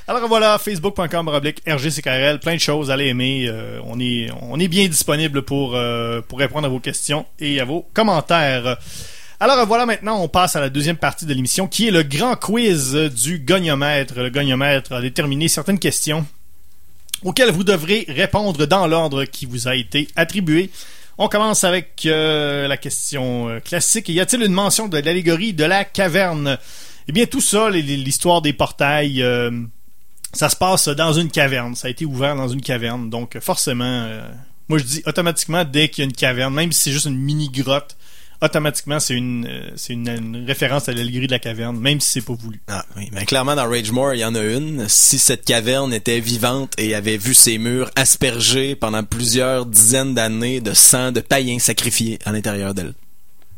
[0.08, 1.28] Alors voilà, facebook.com
[1.66, 3.46] RGCKRL, plein de choses, allez aimer.
[3.48, 7.60] Euh, on est on est bien disponible pour euh, pour répondre à vos questions et
[7.60, 8.78] à vos commentaires.
[9.44, 12.36] Alors voilà, maintenant on passe à la deuxième partie de l'émission qui est le grand
[12.36, 14.14] quiz du goniomètre.
[14.14, 16.24] Le goniomètre a déterminé certaines questions
[17.24, 20.70] auxquelles vous devrez répondre dans l'ordre qui vous a été attribué.
[21.18, 24.08] On commence avec euh, la question euh, classique.
[24.08, 26.56] Y a-t-il une mention de l'allégorie de la caverne?
[27.08, 29.50] Eh bien, tout ça, l'histoire des portails, euh,
[30.32, 31.74] ça se passe dans une caverne.
[31.74, 33.10] Ça a été ouvert dans une caverne.
[33.10, 34.08] Donc, forcément,
[34.68, 37.18] moi je dis automatiquement, dès qu'il y a une caverne, même si c'est juste une
[37.18, 37.96] mini-grotte,
[38.42, 42.10] automatiquement, c'est une, euh, c'est une, une référence à l'allégorie de la caverne, même si
[42.10, 42.60] c'est pas voulu.
[42.68, 44.86] Ah oui, mais clairement dans Ragemore, il y en a une.
[44.88, 50.60] Si cette caverne était vivante et avait vu ses murs aspergés pendant plusieurs dizaines d'années
[50.60, 52.92] de sang de païens sacrifiés à l'intérieur d'elle.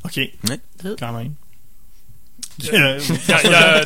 [0.05, 0.17] OK.
[0.17, 0.61] Ouais.
[0.99, 1.33] Quand même.
[1.33, 2.44] Euh, Il y a- il y a-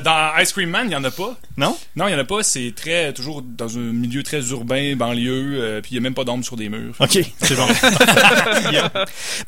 [0.04, 1.36] dans Ice Cream Man, il y en a pas.
[1.56, 1.76] non?
[1.96, 2.42] Non, il y en a pas.
[2.42, 6.14] C'est très toujours dans un milieu très urbain, banlieue, euh, puis il y a même
[6.14, 6.94] pas d'ombre sur des murs.
[7.00, 7.66] OK, c'est bon.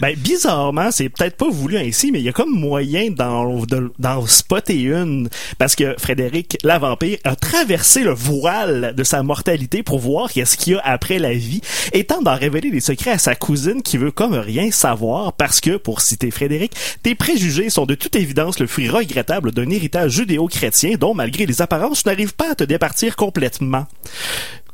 [0.01, 3.93] Ben, bizarrement, c'est peut-être pas voulu ainsi, mais il y a comme moyen d'en, de-
[3.99, 5.29] d'en spotter une.
[5.59, 10.57] Parce que Frédéric, la vampire, a traversé le voile de sa mortalité pour voir qu'est-ce
[10.57, 11.61] qu'il y a après la vie,
[11.93, 15.61] et tente d'en révéler des secrets à sa cousine qui veut comme rien savoir parce
[15.61, 20.13] que, pour citer Frédéric, tes préjugés sont de toute évidence le fruit regrettable d'un héritage
[20.13, 23.87] judéo-chrétien dont, malgré les apparences, tu n'arrives pas à te départir complètement.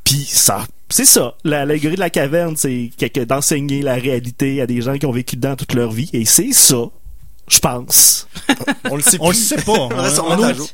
[0.05, 1.35] Puis ça, c'est ça.
[1.45, 5.11] La- L'allégorie de la caverne, c'est quelque- d'enseigner la réalité à des gens qui ont
[5.13, 6.09] vécu dedans toute leur vie.
[6.13, 6.77] Et c'est ça,
[7.49, 8.29] je pense.
[8.91, 9.43] On le sait On le plus.
[9.43, 9.73] sait pas.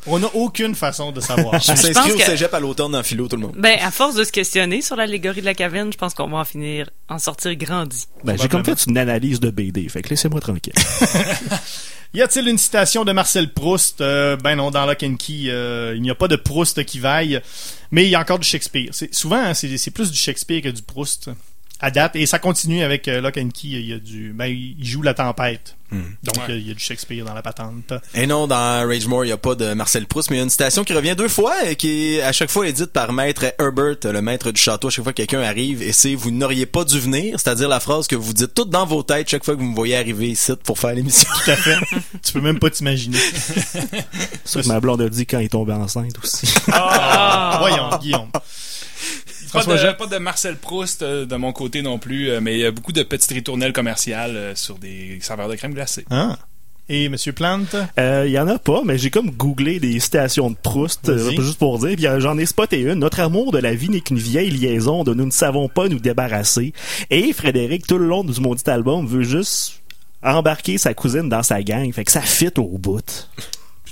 [0.06, 1.54] On on n'a aucune façon de savoir.
[1.54, 3.54] On s'inscrit au que- cégep à l'automne en philo, tout le monde.
[3.56, 6.36] Ben, à force de se questionner sur l'allégorie de la caverne, je pense qu'on va
[6.38, 8.04] en finir, en sortir grandi.
[8.24, 10.74] Ben, j'ai comme fait une analyse de BD, fait que laissez-moi tranquille.
[12.14, 14.02] Y a-t-il une citation de Marcel Proust?
[14.02, 16.98] Euh, Ben non, dans Lock and Key, euh, il n'y a pas de Proust qui
[16.98, 17.40] vaille,
[17.90, 18.90] mais il y a encore du Shakespeare.
[18.92, 21.30] C'est souvent hein, c'est c'est plus du Shakespeare que du Proust
[21.82, 23.68] à date, et ça continue avec euh, Lock and Key.
[23.68, 26.42] Il y a du, ben il joue la tempête, donc Ouais.
[26.54, 27.92] euh, il y a du Shakespeare dans la patente.
[28.14, 30.40] Et non, dans Rage More, il n'y a pas de Marcel Proust, mais il y
[30.40, 33.12] a une citation qui revient deux fois et qui est à chaque fois édite par
[33.12, 36.30] maître Herbert, le maître du château, à chaque fois que quelqu'un arrive, et c'est «Vous
[36.30, 39.44] n'auriez pas dû venir», c'est-à-dire la phrase que vous dites toute dans vos têtes chaque
[39.44, 41.28] fois que vous me voyez arriver ici pour faire l'émission.
[41.44, 41.76] Tout à fait.
[42.24, 43.18] tu peux même pas t'imaginer.
[43.18, 43.82] C'est
[44.44, 46.46] ça que ma blonde a dit quand il est tombé enceinte aussi.
[46.72, 48.28] Ah, voyons, Guillaume.
[49.52, 52.60] Pas de, pas de Marcel Proust euh, de mon côté non plus, euh, mais il
[52.60, 56.04] y a beaucoup de petites ritournelles commerciales euh, sur des saveurs de crème glacée.
[56.10, 56.36] Hein?
[56.88, 57.76] Et Monsieur Plante?
[57.98, 61.30] Euh, Il y en a pas, mais j'ai comme googlé des citations de Proust, euh,
[61.40, 61.94] juste pour dire.
[61.96, 62.94] Puis euh, j'en ai spoté une.
[62.94, 66.00] Notre amour de la vie n'est qu'une vieille liaison dont nous ne savons pas nous
[66.00, 66.72] débarrasser.
[67.10, 69.80] Et Frédéric, tout le long du maudit album, veut juste
[70.22, 71.90] embarquer sa cousine dans sa gang.
[71.92, 73.28] Fait que ça fit au bout.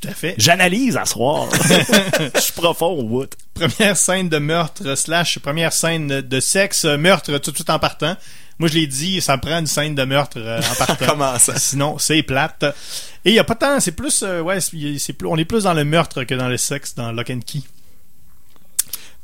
[0.01, 0.35] Tout à fait.
[0.39, 1.49] J'analyse à soir.
[2.35, 3.31] Je suis profond au bout.
[3.55, 7.79] Première scène de meurtre slash première scène de sexe, euh, meurtre tout de suite en
[7.79, 8.17] partant.
[8.59, 11.07] Moi, je l'ai dit, ça prend une scène de meurtre euh, en partant.
[11.07, 11.59] Comment ça?
[11.59, 12.65] Sinon, c'est plate.
[13.25, 15.65] Et il y a pas tant, c'est plus, euh, ouais, c'est plus, on est plus
[15.65, 17.61] dans le meurtre que dans le sexe dans Lock and Key.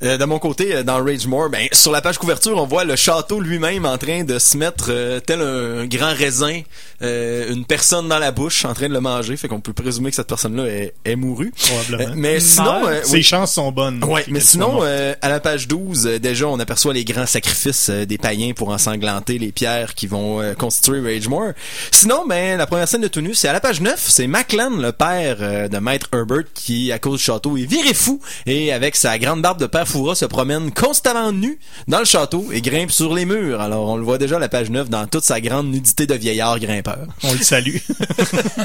[0.03, 2.85] Euh, de mon côté, euh, dans Rage More, ben, sur la page couverture, on voit
[2.85, 6.61] le château lui-même en train de se mettre euh, tel un, un grand raisin,
[7.01, 9.39] euh, une personne dans la bouche en train de le manger.
[9.39, 11.51] Fait qu'on peut présumer que cette personne-là est, est mourue.
[11.57, 12.13] Probablement.
[12.13, 13.23] Euh, mais sinon, euh, Ses oui.
[13.23, 14.05] chances sont bonnes.
[14.05, 17.89] Ouais, mais sinon, euh, à la page 12, euh, déjà, on aperçoit les grands sacrifices
[17.89, 21.53] euh, des païens pour ensanglanter les pierres qui vont euh, constituer Ragemore.
[21.91, 24.77] Sinon, ben, la première scène de tout nu, c'est à la page 9, c'est Maclan,
[24.77, 28.75] le père euh, de Maître Herbert, qui, à cause du château, est viré fou, et
[28.75, 31.59] avec sa grande barbe de père Foura, se promène constamment nu
[31.89, 33.61] dans le château et grimpe sur les murs.
[33.61, 36.15] Alors, on le voit déjà à la page 9 dans toute sa grande nudité de
[36.15, 37.07] vieillard grimpeur.
[37.23, 37.77] on le salue.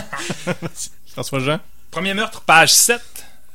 [1.07, 1.59] François Jean?
[1.91, 3.01] Premier meurtre, page 7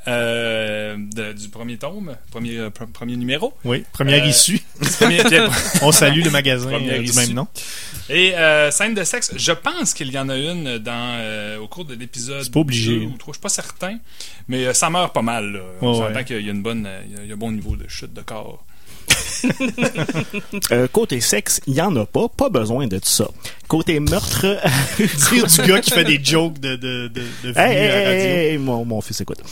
[0.09, 3.53] euh, de- du premier tome, premier, euh, pr- premier numéro.
[3.65, 4.61] Oui, première Euh, issue.
[4.99, 5.23] Premier-
[5.83, 7.19] On salue le magasin euh, du issue.
[7.19, 7.47] même nom.
[8.09, 11.67] Et euh, scène de sexe, je pense qu'il y en a une dans euh, au
[11.69, 12.49] cours de l'épisode.
[12.51, 12.99] Pas obligé.
[13.01, 13.99] deux ou trois, je suis pas certain,
[14.49, 15.53] mais euh, ça meurt pas mal.
[15.53, 15.61] Là.
[15.83, 16.25] On ouais.
[16.25, 18.65] qu'il y a une bonne, il y a- un bon niveau de chute de corps.
[20.73, 22.29] Euh, côté sexe, il y en a pas.
[22.29, 23.29] Pas besoin de tout ça.
[23.69, 24.47] Côté meurtre...
[24.99, 27.89] Dire du gars qui fait des jokes de, de, de, de vie Hey, hey, à
[27.89, 28.27] la hey, radio.
[28.27, 29.39] hey, hey, mon, mon fils écoute.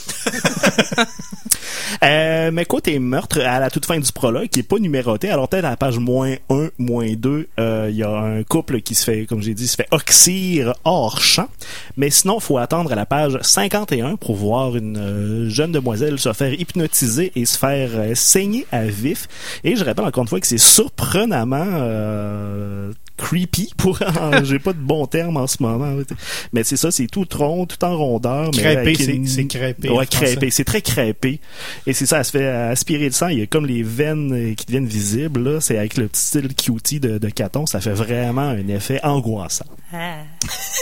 [2.03, 5.49] euh, mais côté meurtre, à la toute fin du prologue, qui est pas numéroté, alors
[5.49, 8.95] peut-être à la page moins 1, moins 2, euh, il y a un couple qui
[8.95, 11.47] se fait, comme j'ai dit, se fait oxyre hors champ.
[11.97, 16.31] Mais sinon, faut attendre à la page 51 pour voir une euh, jeune demoiselle se
[16.33, 19.27] faire hypnotiser et se faire saigner à vif.
[19.63, 21.65] Et je rappelle encore une fois que c'est surprenamment
[23.17, 23.99] creepy pour
[24.43, 25.95] j'ai pas de bon terme en ce moment
[26.53, 29.89] mais c'est ça c'est tout rond tout en rondeur mais Crêpé, c'est- une- c'est crêpé,
[29.89, 31.39] ouais crêpé c'est très crêpé
[31.87, 34.33] et c'est ça elle se fait aspirer le sang il y a comme les veines
[34.33, 37.81] euh, qui deviennent visibles là c'est avec le petit style cutie de, de Caton ça
[37.81, 40.17] fait vraiment un effet angoissant Ah.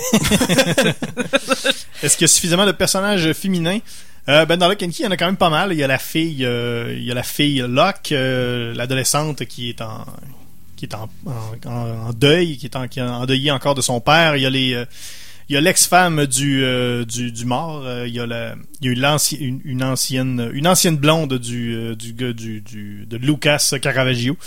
[2.04, 3.80] Est-ce qu'il y a suffisamment de personnages féminins?
[4.30, 5.74] Euh, ben dans Lock and Key, il y en a quand même pas mal.
[5.74, 9.70] Il y a la fille, euh, il y a la fille Locke, euh, l'adolescente qui
[9.70, 10.06] est en
[10.88, 10.96] qui
[11.68, 14.36] est en, deuil, qui est, en, qui est endeuillée encore de son père.
[14.36, 14.86] Il y a les euh,
[15.50, 17.84] il y a l'ex-femme du, euh, du mort.
[17.86, 18.92] Euh, il y a la il y a
[19.40, 24.38] une, ancienne blonde du du du, de Lucas Caravaggio.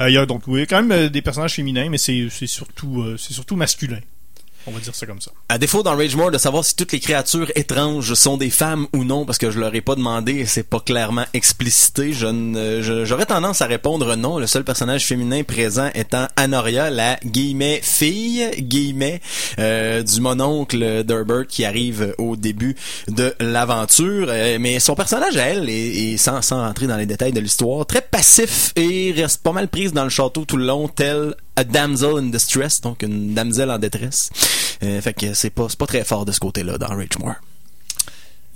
[0.00, 4.00] Il y a donc oui, quand même des personnages féminins, mais c'est surtout masculin.
[4.66, 5.30] On va dire ça comme ça.
[5.48, 8.86] À défaut dans Rage More de savoir si toutes les créatures étranges sont des femmes
[8.94, 13.04] ou non, parce que je leur ai pas demandé et c'est pas clairement explicité, je
[13.04, 14.38] j'aurais tendance à répondre non.
[14.38, 19.20] Le seul personnage féminin présent étant Anoria, la guillemets fille guillemets
[19.58, 22.76] euh, du mononcle d'Herbert qui arrive au début
[23.08, 24.28] de l'aventure.
[24.30, 27.84] Euh, mais son personnage elle est, est sans, sans rentrer dans les détails de l'histoire,
[27.86, 31.64] très passif et reste pas mal prise dans le château tout le long, tel a
[31.64, 34.30] damsel in distress, donc une damsel en détresse.
[34.82, 37.34] Euh, fait que c'est pas, c'est pas très fort de ce côté-là dans Rage More.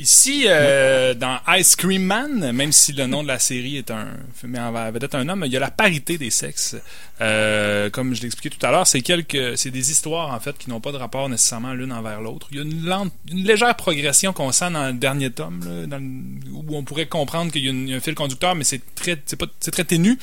[0.00, 4.06] Ici, euh, dans Ice Cream Man, même si le nom de la série est un
[4.44, 6.76] met en vedette un homme, il y a la parité des sexes.
[7.20, 10.70] Euh, comme je l'expliquais tout à l'heure, c'est quelques, c'est des histoires en fait qui
[10.70, 12.46] n'ont pas de rapport nécessairement l'une envers l'autre.
[12.52, 13.10] Il y a une,
[13.44, 17.92] légère progression qu'on sent dans le dernier tome, là, où on pourrait comprendre qu'il y
[17.92, 20.16] a, un fil conducteur, mais c'est très, c'est pas, c'est très ténu.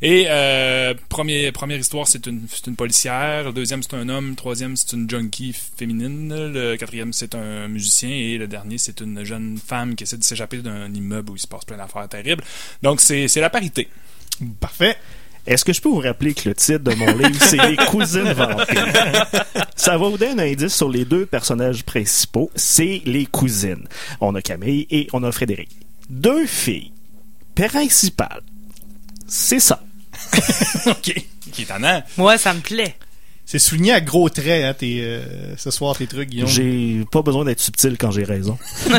[0.00, 3.52] Et euh, première histoire, c'est une, c'est une policière.
[3.52, 4.36] Deuxième, c'est un homme.
[4.36, 6.34] Troisième, c'est une junkie féminine.
[6.50, 8.08] Le quatrième, c'est un musicien.
[8.08, 11.40] Et le dernier, c'est une jeune femme qui essaie de s'échapper d'un immeuble où il
[11.40, 12.44] se passe plein d'affaires terribles.
[12.82, 13.88] Donc, c'est c'est la parité.
[14.60, 14.96] Parfait.
[15.46, 18.32] Est-ce que je peux vous rappeler que le titre de mon livre, c'est Les cousines
[18.32, 19.26] vampires?
[19.76, 22.50] Ça va vous donner un indice sur les deux personnages principaux.
[22.54, 23.88] C'est les cousines.
[24.20, 25.70] On a Camille et on a Frédéric.
[26.10, 26.92] Deux filles
[27.54, 28.42] principales.
[29.26, 29.82] C'est ça.
[30.86, 31.14] OK.
[31.52, 32.02] Qui est tannant.
[32.18, 32.94] Moi, ça me plaît.
[33.50, 36.46] C'est souligné à gros traits, hein, tes, euh, ce soir, tes trucs, Guillaume.
[36.46, 38.58] J'ai pas besoin d'être subtil quand j'ai raison.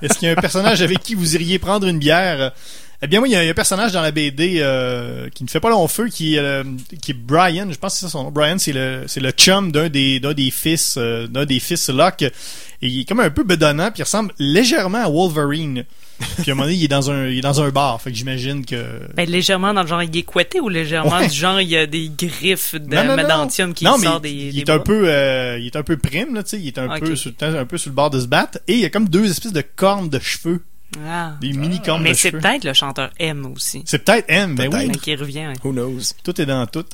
[0.00, 2.54] Est-ce qu'il y a un personnage avec qui vous iriez prendre une bière?
[3.02, 5.60] Eh bien, moi, il y a un personnage dans la BD euh, qui ne fait
[5.60, 6.64] pas long feu, qui est, euh,
[7.02, 7.68] qui est Brian.
[7.70, 8.30] Je pense que c'est ça son nom.
[8.30, 11.90] Brian, c'est le, c'est le chum d'un des, d'un des fils, euh, d'un des fils
[11.90, 12.22] Locke.
[12.22, 12.32] Et
[12.80, 15.84] il est comme un peu bedonnant, puis il ressemble légèrement à Wolverine.
[16.18, 18.00] Puis à un moment donné, il est dans un, il est dans un bar.
[18.00, 18.84] Fait que j'imagine que.
[19.14, 21.28] Ben, légèrement dans le genre, il est couetté ou légèrement Ouais.
[21.28, 23.16] du genre, il y a des griffes de Non, non, non.
[23.16, 26.34] Madantium qui mais des, il, des est un peu, euh, il est un peu prime,
[26.34, 26.60] là, tu sais.
[26.60, 28.58] Il est un peu, sur, un peu sur le bord de se battre.
[28.68, 30.62] Et il y a comme deux espèces de cornes de cheveux.
[31.06, 31.32] Ah.
[31.40, 33.82] Des mini cornes Mais c'est peut-être le chanteur M aussi.
[33.86, 34.86] C'est peut-être M, mais oui.
[34.88, 35.52] Mais qui revient.
[35.64, 36.12] Who knows?
[36.22, 36.84] Tout est dans tout.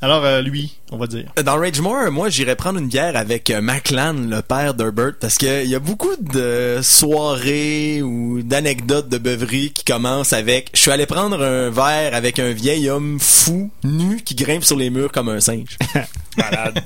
[0.00, 1.32] Alors, euh, lui, on va dire.
[1.44, 5.64] Dans Ragemore, moi, j'irais prendre une bière avec euh, Maclan, le père d'Herbert, parce que
[5.64, 10.90] il y a beaucoup de soirées ou d'anecdotes de beuverie qui commencent avec je suis
[10.90, 15.10] allé prendre un verre avec un vieil homme fou, nu, qui grimpe sur les murs
[15.10, 15.76] comme un singe.
[16.36, 16.82] Malade.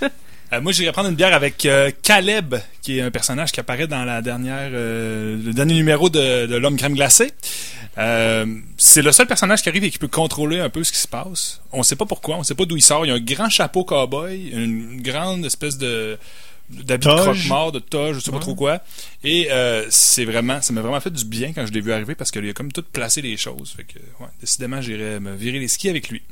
[0.52, 3.86] Euh, moi, j'irais prendre une bière avec euh, Caleb, qui est un personnage qui apparaît
[3.86, 7.32] dans la dernière, euh, le dernier numéro de, de l'homme crème glacée.
[8.76, 11.08] C'est le seul personnage qui arrive et qui peut contrôler un peu ce qui se
[11.08, 11.60] passe.
[11.72, 13.04] On sait pas pourquoi, on sait pas d'où il sort.
[13.04, 16.16] Il a un grand chapeau cowboy, une grande espèce de
[16.70, 18.80] d'habit de croque-mort, de toge, je sais pas trop quoi.
[19.24, 19.48] Et
[19.90, 22.48] c'est vraiment, ça m'a vraiment fait du bien quand je l'ai vu arriver parce qu'il
[22.48, 23.74] a comme tout placé les choses.
[23.76, 26.22] Fait que, ouais, décidément, j'irais me virer les skis avec lui.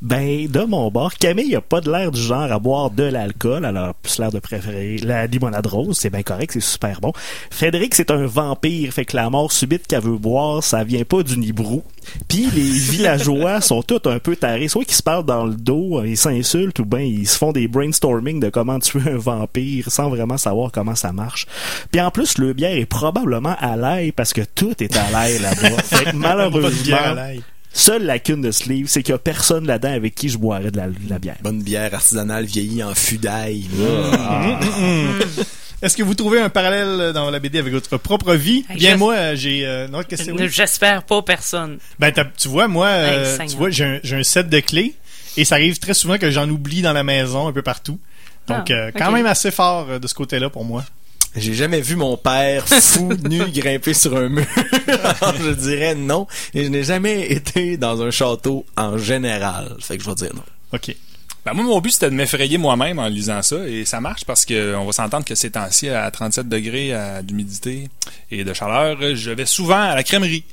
[0.00, 3.64] Ben, de mon bord, Camille a pas de l'air du genre à boire de l'alcool,
[3.64, 7.12] elle a plus l'air de préférer la limonade rose, c'est bien correct, c'est super bon.
[7.50, 11.22] Frédéric, c'est un vampire, fait que la mort subite qu'elle veut boire, ça vient pas
[11.22, 11.82] du nibrou.
[12.28, 16.02] Puis les villageois sont tous un peu tarés, soit qu'ils se parlent dans le dos,
[16.04, 20.08] ils s'insultent, ou ben ils se font des brainstorming de comment tuer un vampire sans
[20.08, 21.46] vraiment savoir comment ça marche.
[21.90, 25.38] Puis en plus, le bière est probablement à l'ail parce que tout est à l'ail
[25.38, 25.82] là-bas.
[25.84, 26.96] Fait que malheureusement.
[27.74, 30.70] Seule lacune de ce livre, c'est qu'il y a personne là-dedans avec qui je boirais
[30.70, 31.36] de la, de la bière.
[31.42, 33.64] Bonne bière artisanale vieillie en fût d'ail.
[35.80, 38.64] Est-ce que vous trouvez un parallèle dans la BD avec votre propre vie?
[38.70, 39.66] Hey, Bien, moi, euh, j'ai...
[39.66, 40.42] Euh, non, qu'est-ce que c'est?
[40.42, 40.48] oui?
[40.48, 41.78] J'espère pas personne.
[41.98, 43.48] Ben, tu vois, moi, euh, Hey, Seigneur.
[43.50, 44.94] tu vois, j'ai un, j'ai un set de clés
[45.36, 47.98] et ça arrive très souvent que j'en oublie dans la maison, un peu partout.
[48.46, 50.84] Donc, Ah, euh, quand même assez fort euh, de ce côté-là pour moi.
[51.34, 54.46] J'ai jamais vu mon père fou, nu, grimper sur un mur.
[54.86, 56.26] Alors, je dirais non.
[56.54, 59.76] Et je n'ai jamais été dans un château en général.
[59.80, 60.42] Fait que je vais dire non.
[60.72, 60.94] OK.
[61.44, 63.56] Ben moi, mon but, c'était de m'effrayer moi-même en lisant ça.
[63.66, 66.92] Et ça marche parce que on va s'entendre que ces temps-ci, à 37 degrés
[67.24, 67.88] d'humidité
[68.30, 70.44] et de chaleur, je vais souvent à la crèmerie.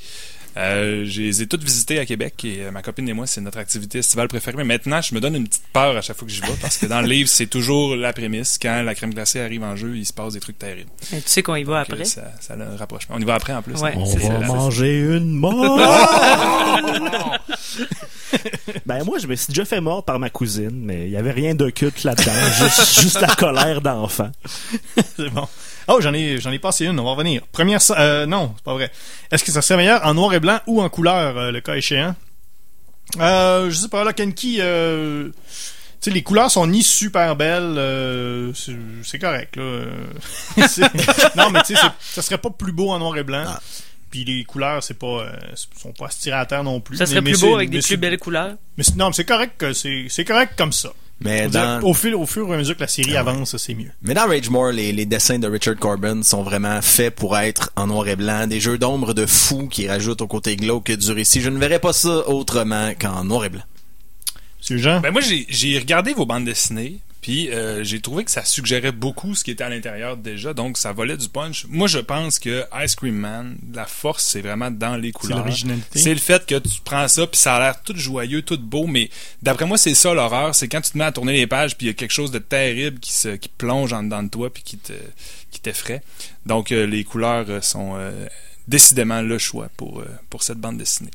[0.59, 3.39] Euh, je les ai toutes visitées à Québec et euh, ma copine et moi, c'est
[3.39, 4.57] notre activité estivale préférée.
[4.57, 6.77] Mais maintenant, je me donne une petite peur à chaque fois que j'y vais parce
[6.77, 8.59] que dans le livre, c'est toujours la prémisse.
[8.61, 10.89] Quand la crème glacée arrive en jeu, il se passe des trucs terribles.
[11.13, 12.05] Mais tu sais qu'on y va Donc, euh, après.
[12.05, 13.15] Ça, ça le rapprochement.
[13.17, 13.75] On y va après en plus.
[13.75, 13.93] Ouais.
[13.95, 15.79] On C'est va manger une mort!
[18.85, 21.31] ben moi, je me suis déjà fait mort par ma cousine, mais il y avait
[21.31, 24.31] rien d'occulte là-dedans, juste, juste la colère d'enfant.
[25.17, 25.47] C'est bon.
[25.91, 27.41] Oh, j'en ai, j'en ai passé une, on va revenir.
[27.51, 28.91] Première, euh, non, c'est pas vrai.
[29.31, 31.75] Est-ce que ça serait meilleur en noir et blanc ou en couleur, euh, le cas
[31.75, 32.15] échéant?
[33.19, 35.33] Euh, je sais pas, là, Kenki, euh, tu
[35.99, 38.51] sais, les couleurs sont ni super belles, euh,
[39.03, 39.85] c'est correct, là.
[41.35, 43.45] non, mais tu sais, c'est- ça serait pas plus beau en noir et blanc.
[43.47, 43.59] Ah.
[44.11, 45.31] Puis les couleurs, c'est pas, euh,
[45.77, 46.97] sont pas à se tirer à terre non plus.
[46.97, 48.55] Ça serait Mais- mais plus beau c'est- avec des plus belles couleurs?
[48.77, 50.89] Mais c'est- non, mais c'est correct que c'est, c'est correct comme ça.
[51.21, 53.29] Mais dans, Au fil, au fur et à mesure que la série Ah ouais.
[53.31, 53.91] avance, c'est mieux.
[54.01, 57.87] mais dans Ragemore, les, les dessins de Richard Corbin sont vraiment faits pour être en
[57.87, 58.47] noir et blanc.
[58.47, 61.41] Des jeux d'ombre de fou qui rajoutent au côté glauque du récit.
[61.41, 63.63] Je ne verrais pas ça autrement qu'en noir et blanc.
[64.59, 64.99] Monsieur Jean?
[65.01, 68.91] Ben moi, j'ai j'ai regardé vos bandes dessinées, puis euh, j'ai trouvé que ça suggérait
[68.91, 71.65] beaucoup ce qui était à l'intérieur déjà, donc ça volait du punch.
[71.69, 75.39] Moi, je pense que Ice Cream Man, la force, c'est vraiment dans les couleurs.
[75.39, 75.99] l'originalité.
[75.99, 78.87] C'est le fait que tu prends ça, puis ça a l'air tout joyeux, tout beau,
[78.87, 79.09] mais
[79.41, 81.87] d'après moi, c'est ça l'horreur, c'est quand tu te mets à tourner les pages, puis
[81.87, 84.51] il y a quelque chose de terrible qui se qui plonge en dedans de toi,
[84.53, 84.93] puis qui te
[85.51, 86.01] qui t'effraie.
[86.45, 88.27] Donc, euh, les couleurs euh, sont euh,
[88.67, 91.11] décidément le choix pour, euh, pour cette bande dessinée.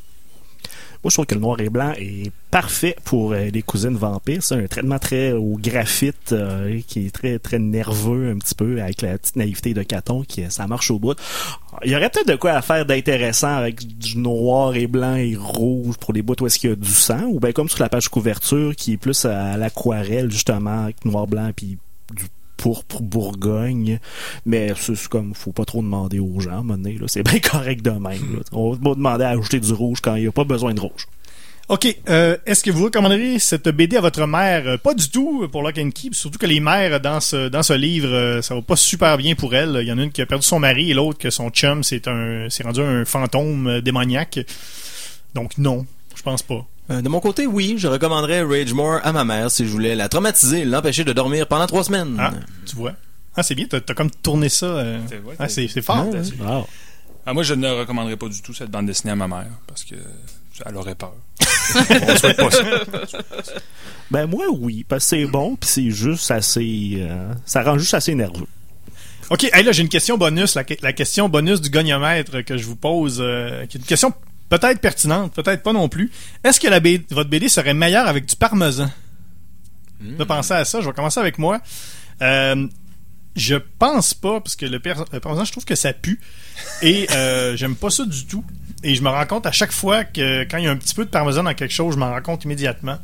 [1.05, 4.43] Moi, je trouve que le noir et blanc est parfait pour euh, les cousines vampires.
[4.43, 8.81] C'est un traitement très au graphite euh, qui est très très nerveux un petit peu
[8.81, 11.15] avec la petite naïveté de Caton qui ça marche au bout.
[11.85, 15.37] Il y aurait peut-être de quoi à faire d'intéressant avec du noir et blanc et
[15.37, 17.83] rouge pour les bouts où est-ce qu'il y a du sang ou bien comme sur
[17.83, 21.77] la page couverture qui est plus à l'aquarelle justement avec noir blanc puis
[22.15, 22.25] du
[22.57, 23.99] pourpre Bourgogne
[24.47, 27.41] mais c'est comme faut pas trop demander aux gens à un donné, là c'est bien
[27.41, 30.45] correct de même on va demander à ajouter du rouge quand il n'y a pas
[30.45, 31.07] besoin de rouge
[31.69, 31.97] OK.
[32.11, 34.67] euh, Est-ce que vous recommanderiez cette BD à votre mère?
[34.67, 36.11] Euh, Pas du tout pour Lock and Key.
[36.13, 39.79] Surtout que les mères dans ce, livre, euh, ça va pas super bien pour elles.
[39.81, 41.83] Il y en a une qui a perdu son mari et l'autre que son chum
[41.83, 44.41] c'est rendu un fantôme démoniaque.
[45.35, 46.67] Donc non, je pense pas.
[46.91, 50.09] Euh, de mon côté, oui, je recommanderais Ragemore à ma mère si je voulais la
[50.09, 52.17] traumatiser et l'empêcher de dormir pendant trois semaines.
[52.21, 52.33] Ah,
[52.67, 52.93] tu vois.
[53.37, 54.67] Ah, c'est bien, t'as as comme tourné ça.
[54.67, 55.01] euh.
[55.09, 56.07] C'est- ouais, Ah, c'est- fort.
[56.09, 56.47] Ouais, ouais.
[56.47, 56.67] Wow.
[57.27, 59.83] Ah, moi, je ne recommanderais pas du tout cette bande dessinée à ma mère parce
[59.85, 59.95] que
[60.67, 61.15] elle aurait peur.
[61.41, 62.63] On souhaite pas ça.
[64.11, 67.95] Ben moi oui, parce que c'est bon, puis c'est juste assez, euh, ça rend juste
[67.95, 68.47] assez nerveux.
[69.31, 70.55] OK, hey, là, j'ai une question bonus.
[70.55, 74.13] La, la question bonus du goniomètre que je vous pose, euh, qui est une question
[74.49, 76.11] peut-être pertinente, peut-être pas non plus.
[76.43, 78.91] Est-ce que la BD votre BD serait meilleure avec du parmesan?
[80.01, 81.61] De penser à ça, je vais commencer avec moi.
[82.21, 82.67] Euh,
[83.37, 86.21] je pense pas, parce que le parmesan, je trouve que ça pue.
[86.83, 88.45] Et euh, j'aime pas ça du tout.
[88.87, 90.95] Et je me rends compte à chaque fois que quand il y a un petit
[90.95, 92.99] peu de parmesan dans quelque chose, je m'en rends compte immédiatement.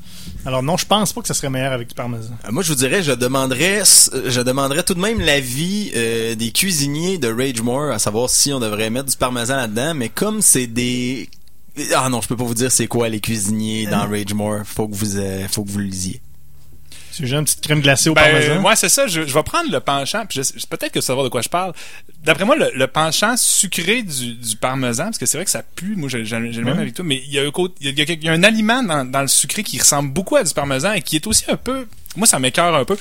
[0.45, 2.35] Alors non, je pense pas que ça serait meilleur avec du parmesan.
[2.45, 3.83] Euh, Moi, je vous dirais, je demanderais,
[4.26, 8.61] je demanderais tout de même l'avis euh, des cuisiniers de Ragemore, à savoir si on
[8.61, 11.31] devrait mettre du parmesan là-dedans, mais comme c'est des...
[11.97, 14.61] Ah non, je peux pas vous dire c'est quoi les cuisiniers dans Ragemore.
[14.66, 16.20] Faut que vous, euh, faut que vous le lisiez.
[17.12, 18.61] Si j'ai une petite crème glacée au Ben, parmesan.
[18.61, 19.07] moi, c'est ça.
[19.07, 20.24] Je, je vais prendre le penchant.
[20.28, 21.72] Puis peut-être que vas savoir de quoi je parle.
[22.23, 25.62] D'après moi, le, le penchant sucré du, du parmesan, parce que c'est vrai que ça
[25.62, 25.97] pue.
[25.97, 26.83] Moi, j'ai j'ai le même Ouais.
[26.83, 27.05] avec toi.
[27.05, 29.05] Mais il y a un côté- il y a, il y a- un aliment dans,
[29.05, 31.87] dans le sucré qui ressemble beaucoup à du parmesan et qui est aussi un peu.
[32.16, 32.97] Moi, ça m'écœure un peu.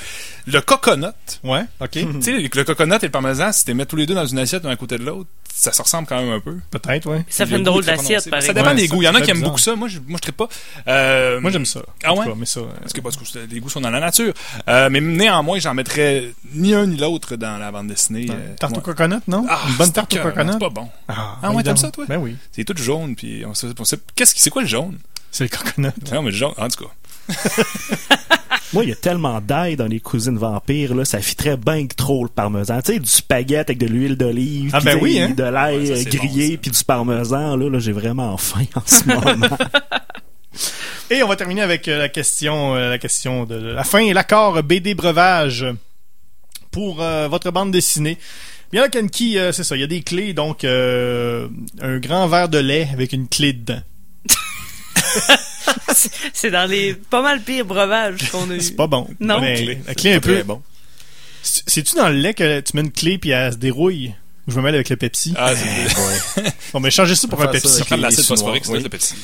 [0.46, 1.08] Le coconut.
[1.44, 1.90] Ouais, ok.
[1.92, 4.26] Tu sais, le, coconut et le parmesan, si tu les mets tous les deux dans
[4.26, 6.56] une assiette l'un à côté de l'autre, ça se ressemble quand même un peu.
[6.70, 7.26] Peut-être, ouais.
[7.28, 8.60] Ça fait une drôle d'assiette, par Ça exemple.
[8.60, 9.02] dépend Ouais, des ça goûts.
[9.02, 9.76] Il y en a qui aiment beaucoup ça.
[9.76, 10.48] Moi, je, moi, je ne pas.
[10.88, 11.82] Euh, Moi, j'aime ça.
[12.04, 12.24] Ah ouais?
[12.26, 12.60] cas, mais ça.
[12.62, 14.34] euh, Parce que, parce que les goûts sont dans la nature.
[14.70, 18.28] Euh, mais néanmoins, j'en mettrais ni un ni l'autre dans la bande dessinée.
[18.30, 18.84] euh, Tarte au ouais.
[19.10, 19.46] Coconut, non?
[19.50, 20.52] Ah, Une bonne c'est tarte au coconut?
[20.54, 20.90] C'est pas bon.
[21.08, 22.06] Ah, Ah ouais, ben t'aimes ça, toi?
[22.08, 22.36] Ben oui.
[22.52, 24.98] C'est tout jaune, puis on sait, on sait- qu'est-ce qui, c'est quoi le jaune?
[25.32, 25.92] C'est le coconut.
[26.12, 26.92] Non, mais le jaune, en tout cas.
[28.74, 31.96] Moi, il y a tellement d'ail dans les cuisines vampires, là, ça fitterait bien que
[31.96, 32.82] trop le parmesan.
[32.82, 35.30] Tu sais, du spaghetti avec de l'huile d'olive, Ah, ben oui, hein?
[35.36, 39.06] de l'ail Ouais, grillé, bon, puis du parmesan, là, là j'ai vraiment faim en ce
[39.08, 39.58] moment.
[41.10, 44.14] Et on va terminer avec euh, la question, euh, la question de la fin et
[44.14, 45.66] l'accord BD breuvage
[46.72, 48.18] pour euh, votre bande dessinée.
[48.72, 49.76] Bien là, Kenki, euh, c'est ça.
[49.76, 51.48] Il y a des clés, donc euh,
[51.82, 53.82] un grand verre de lait avec une clé dedans.
[56.34, 58.62] C'est dans les pas mal pires breuvages qu'on a eu.
[58.62, 59.08] C'est pas bon.
[59.20, 59.42] Non?
[59.42, 59.78] Mais Clé.
[59.88, 60.44] la clé un peu.
[60.44, 60.62] Bon.
[61.42, 64.14] C'est- C'est-tu dans le lait que tu mets une clé puis elle se dérouille?
[64.50, 65.34] Je me mêle avec le Pepsi.
[65.38, 65.96] Ah, c'est
[66.74, 67.76] Bon, mais changez ça pour On un ça Pepsi.
[67.76, 68.84] avec prendre l'acide les phosphorique, c'est oui.
[68.84, 69.16] le petit.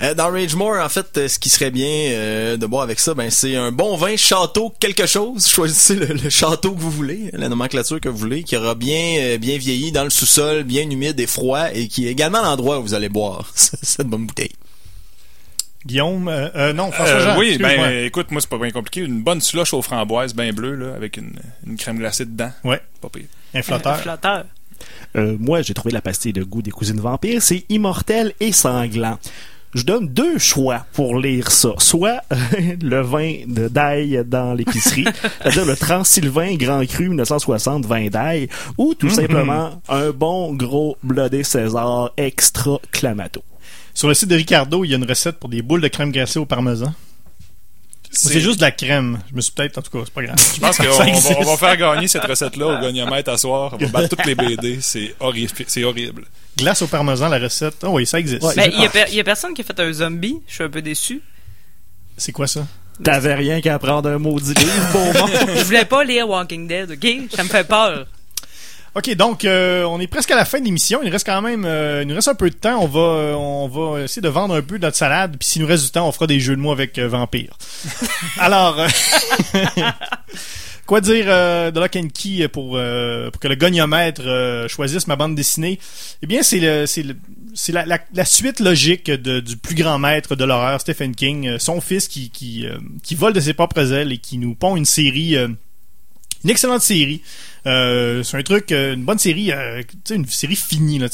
[0.00, 3.12] Euh, dans Ragemore, en fait, euh, ce qui serait bien euh, de boire avec ça,
[3.14, 5.46] ben c'est un bon vin château quelque chose.
[5.46, 9.16] Choisissez le, le château que vous voulez, la nomenclature que vous voulez, qui aura bien
[9.20, 12.78] euh, bien vieilli dans le sous-sol, bien humide et froid, et qui est également l'endroit
[12.78, 14.52] où vous allez boire cette bonne bouteille.
[15.86, 19.00] Guillaume, euh, euh, non, François Euh, oui, ben écoute, moi c'est pas bien compliqué.
[19.00, 21.32] Une bonne slush aux framboises, bien bleue, là, avec une,
[21.66, 22.52] une crème glacée dedans.
[22.64, 22.80] Ouais.
[23.00, 23.24] Pas pire.
[23.54, 23.92] un flotteur.
[23.94, 24.44] Un flotteur.
[25.16, 29.18] Euh, moi, j'ai trouvé la pastille de goût des cousines vampires, c'est immortel et sanglant.
[29.72, 31.70] Je donne deux choix pour lire ça.
[31.78, 32.36] Soit euh,
[32.82, 35.06] le vin de d'ail dans l'épicerie,
[35.42, 41.44] c'est-à-dire le Transsylvain Grand Cru 1960 vin d'ail, ou tout simplement un bon gros Bloodé
[41.44, 43.42] César extra clamato.
[43.94, 46.10] Sur le site de Ricardo, il y a une recette pour des boules de crème
[46.10, 46.92] glacée au parmesan.
[48.12, 49.20] C'est juste de la crème.
[49.30, 50.36] Je me suis peut-être, en tout cas, c'est pas grave.
[50.54, 51.34] Je pense qu'on Ça va, existe.
[51.38, 53.72] on va faire gagner cette recette-là au goniomètre à soir.
[53.74, 54.78] On va battre toutes les BD.
[54.80, 55.52] C'est horrible.
[55.68, 56.24] C'est horrible.
[56.58, 57.76] Glace au parmesan, la recette.
[57.84, 58.42] Oh oui, ça existe.
[58.42, 58.54] Ouais.
[58.56, 60.40] Ben, il y, a per- il y a personne qui a fait un zombie.
[60.48, 61.22] Je suis un peu déçu.
[62.16, 62.66] C'est quoi ça?
[63.02, 65.30] T'avais rien qu'à prendre un maudit livre, bon monde.
[65.56, 67.30] Je voulais pas lire Walking Dead, ok?
[67.34, 68.06] Ça me fait peur.
[68.96, 71.00] Ok, donc euh, on est presque à la fin de l'émission.
[71.04, 72.82] Il reste quand même, euh, il nous reste un peu de temps.
[72.82, 75.36] On va, euh, on va essayer de vendre un peu notre salade.
[75.38, 77.56] Puis s'il nous reste du temps, on fera des jeux de mots avec euh, Vampire.
[78.38, 78.88] Alors, euh,
[80.86, 84.22] quoi dire de Lock and Key pour pour que le goniomètre
[84.68, 85.78] choisisse ma bande dessinée?
[86.22, 87.14] Eh bien, c'est le, c'est le,
[87.54, 91.58] c'est la, la, la suite logique de- du plus grand maître de l'horreur, Stephen King,
[91.60, 92.66] son fils qui qui,
[93.04, 95.36] qui vole de ses propres ailes et qui nous pond une série.
[96.44, 97.22] Une excellente série.
[97.66, 100.98] Euh, c'est un truc, euh, une bonne série, euh, une série finie.
[100.98, 101.08] Là,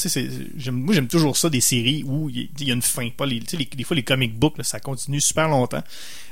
[0.71, 3.09] moi, j'aime toujours ça, des séries où il y, a une fin.
[3.09, 5.83] Pas les, des fois, les comic books, ça continue super longtemps.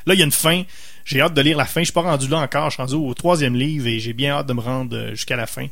[0.06, 0.64] Là, il y a une fin.
[1.04, 1.82] J'ai hâte de lire la fin.
[1.82, 2.70] Je suis pas rendu là encore.
[2.70, 5.48] Je suis rendu au troisième livre et j'ai bien hâte de me rendre jusqu'à la
[5.48, 5.68] fin.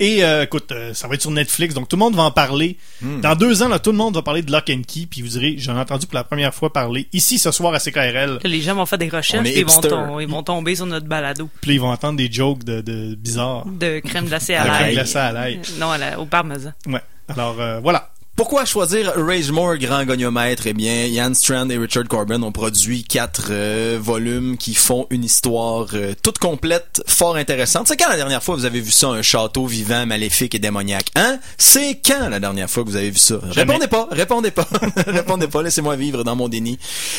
[0.00, 2.30] Et euh, écoute, euh, ça va être sur Netflix, donc tout le monde va en
[2.30, 2.76] parler.
[3.02, 5.28] Dans deux ans, là, tout le monde va parler de Lock and Key, puis vous
[5.28, 8.34] direz, j'en ai entendu pour la première fois parler ici ce soir à CKRL.
[8.34, 10.86] Là, les gens vont faire des recherches et ils vont, tom- ils vont tomber sur
[10.86, 13.66] notre balado Puis là, ils vont entendre des jokes de, de bizarres.
[13.66, 14.94] de crème glacée La à crème l'ail.
[14.94, 15.60] glacée à l'ail.
[15.78, 16.72] Non, à la- au parmesan.
[16.86, 17.00] Ouais.
[17.28, 18.10] Alors euh, voilà.
[18.40, 20.62] Pourquoi choisir Rage More, grand goniomètre?
[20.64, 25.24] Eh bien, Ian Strand et Richard Corbin ont produit quatre euh, volumes qui font une
[25.24, 27.88] histoire euh, toute complète, fort intéressante.
[27.88, 31.10] C'est quand la dernière fois vous avez vu ça, un château vivant, maléfique et démoniaque?
[31.16, 31.38] Hein?
[31.58, 33.40] C'est quand la dernière fois que vous avez vu ça?
[33.50, 33.74] Jamais.
[33.74, 34.66] Répondez pas, répondez pas,
[35.06, 36.78] répondez pas, laissez-moi vivre dans mon déni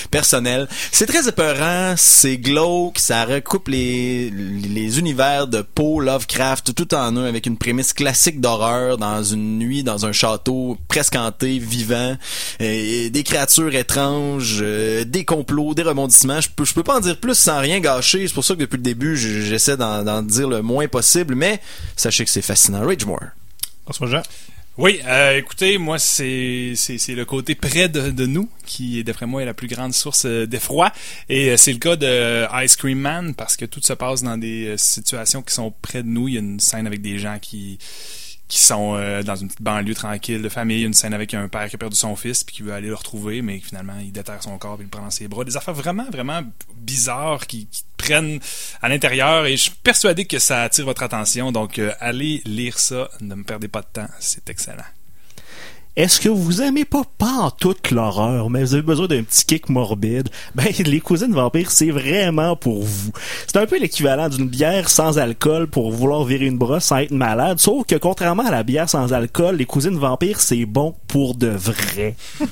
[0.09, 0.67] personnel.
[0.91, 7.15] C'est très épeurant, c'est glauque, ça recoupe les, les univers de Poe, Lovecraft, tout en
[7.15, 12.17] un avec une prémisse classique d'horreur dans une nuit, dans un château presque hanté, vivant,
[12.59, 16.41] et des créatures étranges, euh, des complots, des rebondissements.
[16.41, 18.27] Je peux, je peux pas en dire plus sans rien gâcher.
[18.27, 21.59] C'est pour ça que depuis le début, je- j'essaie d'en dire le moins possible, mais
[21.95, 22.85] sachez que c'est fascinant.
[22.85, 23.19] Rage More.
[23.85, 24.21] François Jean.
[24.77, 29.45] Oui, euh, écoutez, moi, c'est c'est le côté près de, nous qui, d'après moi, est
[29.45, 30.93] la plus grande source euh, d'effroi.
[31.27, 34.23] Et euh, c'est le cas de euh, Ice Cream Man parce que tout se passe
[34.23, 36.29] dans des euh, situations qui sont près de nous.
[36.29, 37.79] Il y a une scène avec des gens qui
[38.51, 41.69] qui sont euh, dans une petite banlieue tranquille de famille, une scène avec un père
[41.69, 44.43] qui a perdu son fils puis qui veut aller le retrouver, mais finalement il déterre
[44.43, 45.45] son corps et il le prend dans ses bras.
[45.45, 46.41] Des affaires vraiment, vraiment
[46.75, 48.39] bizarres qui, prennent
[48.81, 51.53] à l'intérieur et je suis persuadé que ça attire votre attention.
[51.53, 54.83] Donc euh, allez lire ça, ne me perdez pas de temps, c'est excellent.
[55.97, 59.67] Est-ce que vous aimez pas pas toute l'horreur, mais vous avez besoin d'un petit kick
[59.69, 60.29] morbide?
[60.55, 63.11] Ben, les cousines vampires, c'est vraiment pour vous.
[63.47, 67.11] C'est un peu l'équivalent d'une bière sans alcool pour vouloir virer une brosse sans être
[67.11, 71.35] malade, sauf que contrairement à la bière sans alcool, les cousines vampires, c'est bon pour
[71.35, 72.15] de vrai.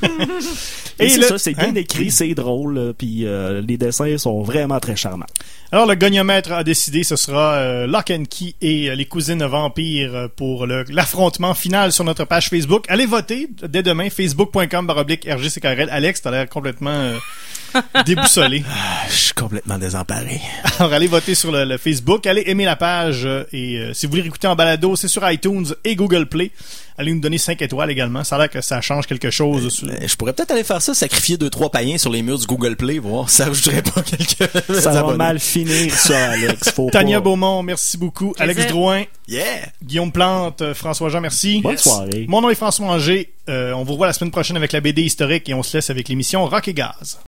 [0.99, 1.75] Et, Et c'est le- ça, c'est bien hein?
[1.75, 5.25] écrit, c'est drôle, puis euh, les dessins sont vraiment très charmants.
[5.71, 9.45] Alors, le goniomètre a décidé, ce sera euh, Lock and Key et euh, les cousines
[9.45, 12.83] vampires pour le- l'affrontement final sur notre page Facebook.
[12.89, 13.28] Allez voter
[13.67, 15.89] dès demain, facebook.com baroblique RGCKRL.
[15.91, 17.17] Alex, t'as l'air complètement euh,
[18.05, 18.63] déboussolé.
[18.67, 20.41] Ah, Je suis complètement désemparé.
[20.79, 24.05] Alors, allez voter sur le, le Facebook, allez aimer la page euh, et euh, si
[24.05, 26.51] vous voulez écouter en balado, c'est sur iTunes et Google Play.
[26.99, 28.23] Allez nous donner 5 étoiles également.
[28.25, 29.69] Ça a l'air que ça change quelque chose.
[29.73, 32.37] sur- Euh, Je pourrais peut-être aller faire ça, sacrifier deux trois païens sur les murs
[32.37, 36.71] du Google Play, voir si ça ajouterait pas quelques Ça va mal finir, ça, Alex.
[36.71, 37.23] Faut Tania pas.
[37.23, 38.33] Beaumont, merci beaucoup.
[38.33, 38.43] Plaisir.
[38.57, 39.69] Alex Drouin, Yeah!
[39.83, 41.61] Guillaume Plante, euh, François Jean, merci.
[41.61, 42.25] Bonne soirée.
[42.27, 43.31] Mon nom est François Anger.
[43.47, 45.89] Euh, on vous revoit la semaine prochaine avec la BD historique et on se laisse
[45.89, 47.17] avec l'émission Rock et Gaz.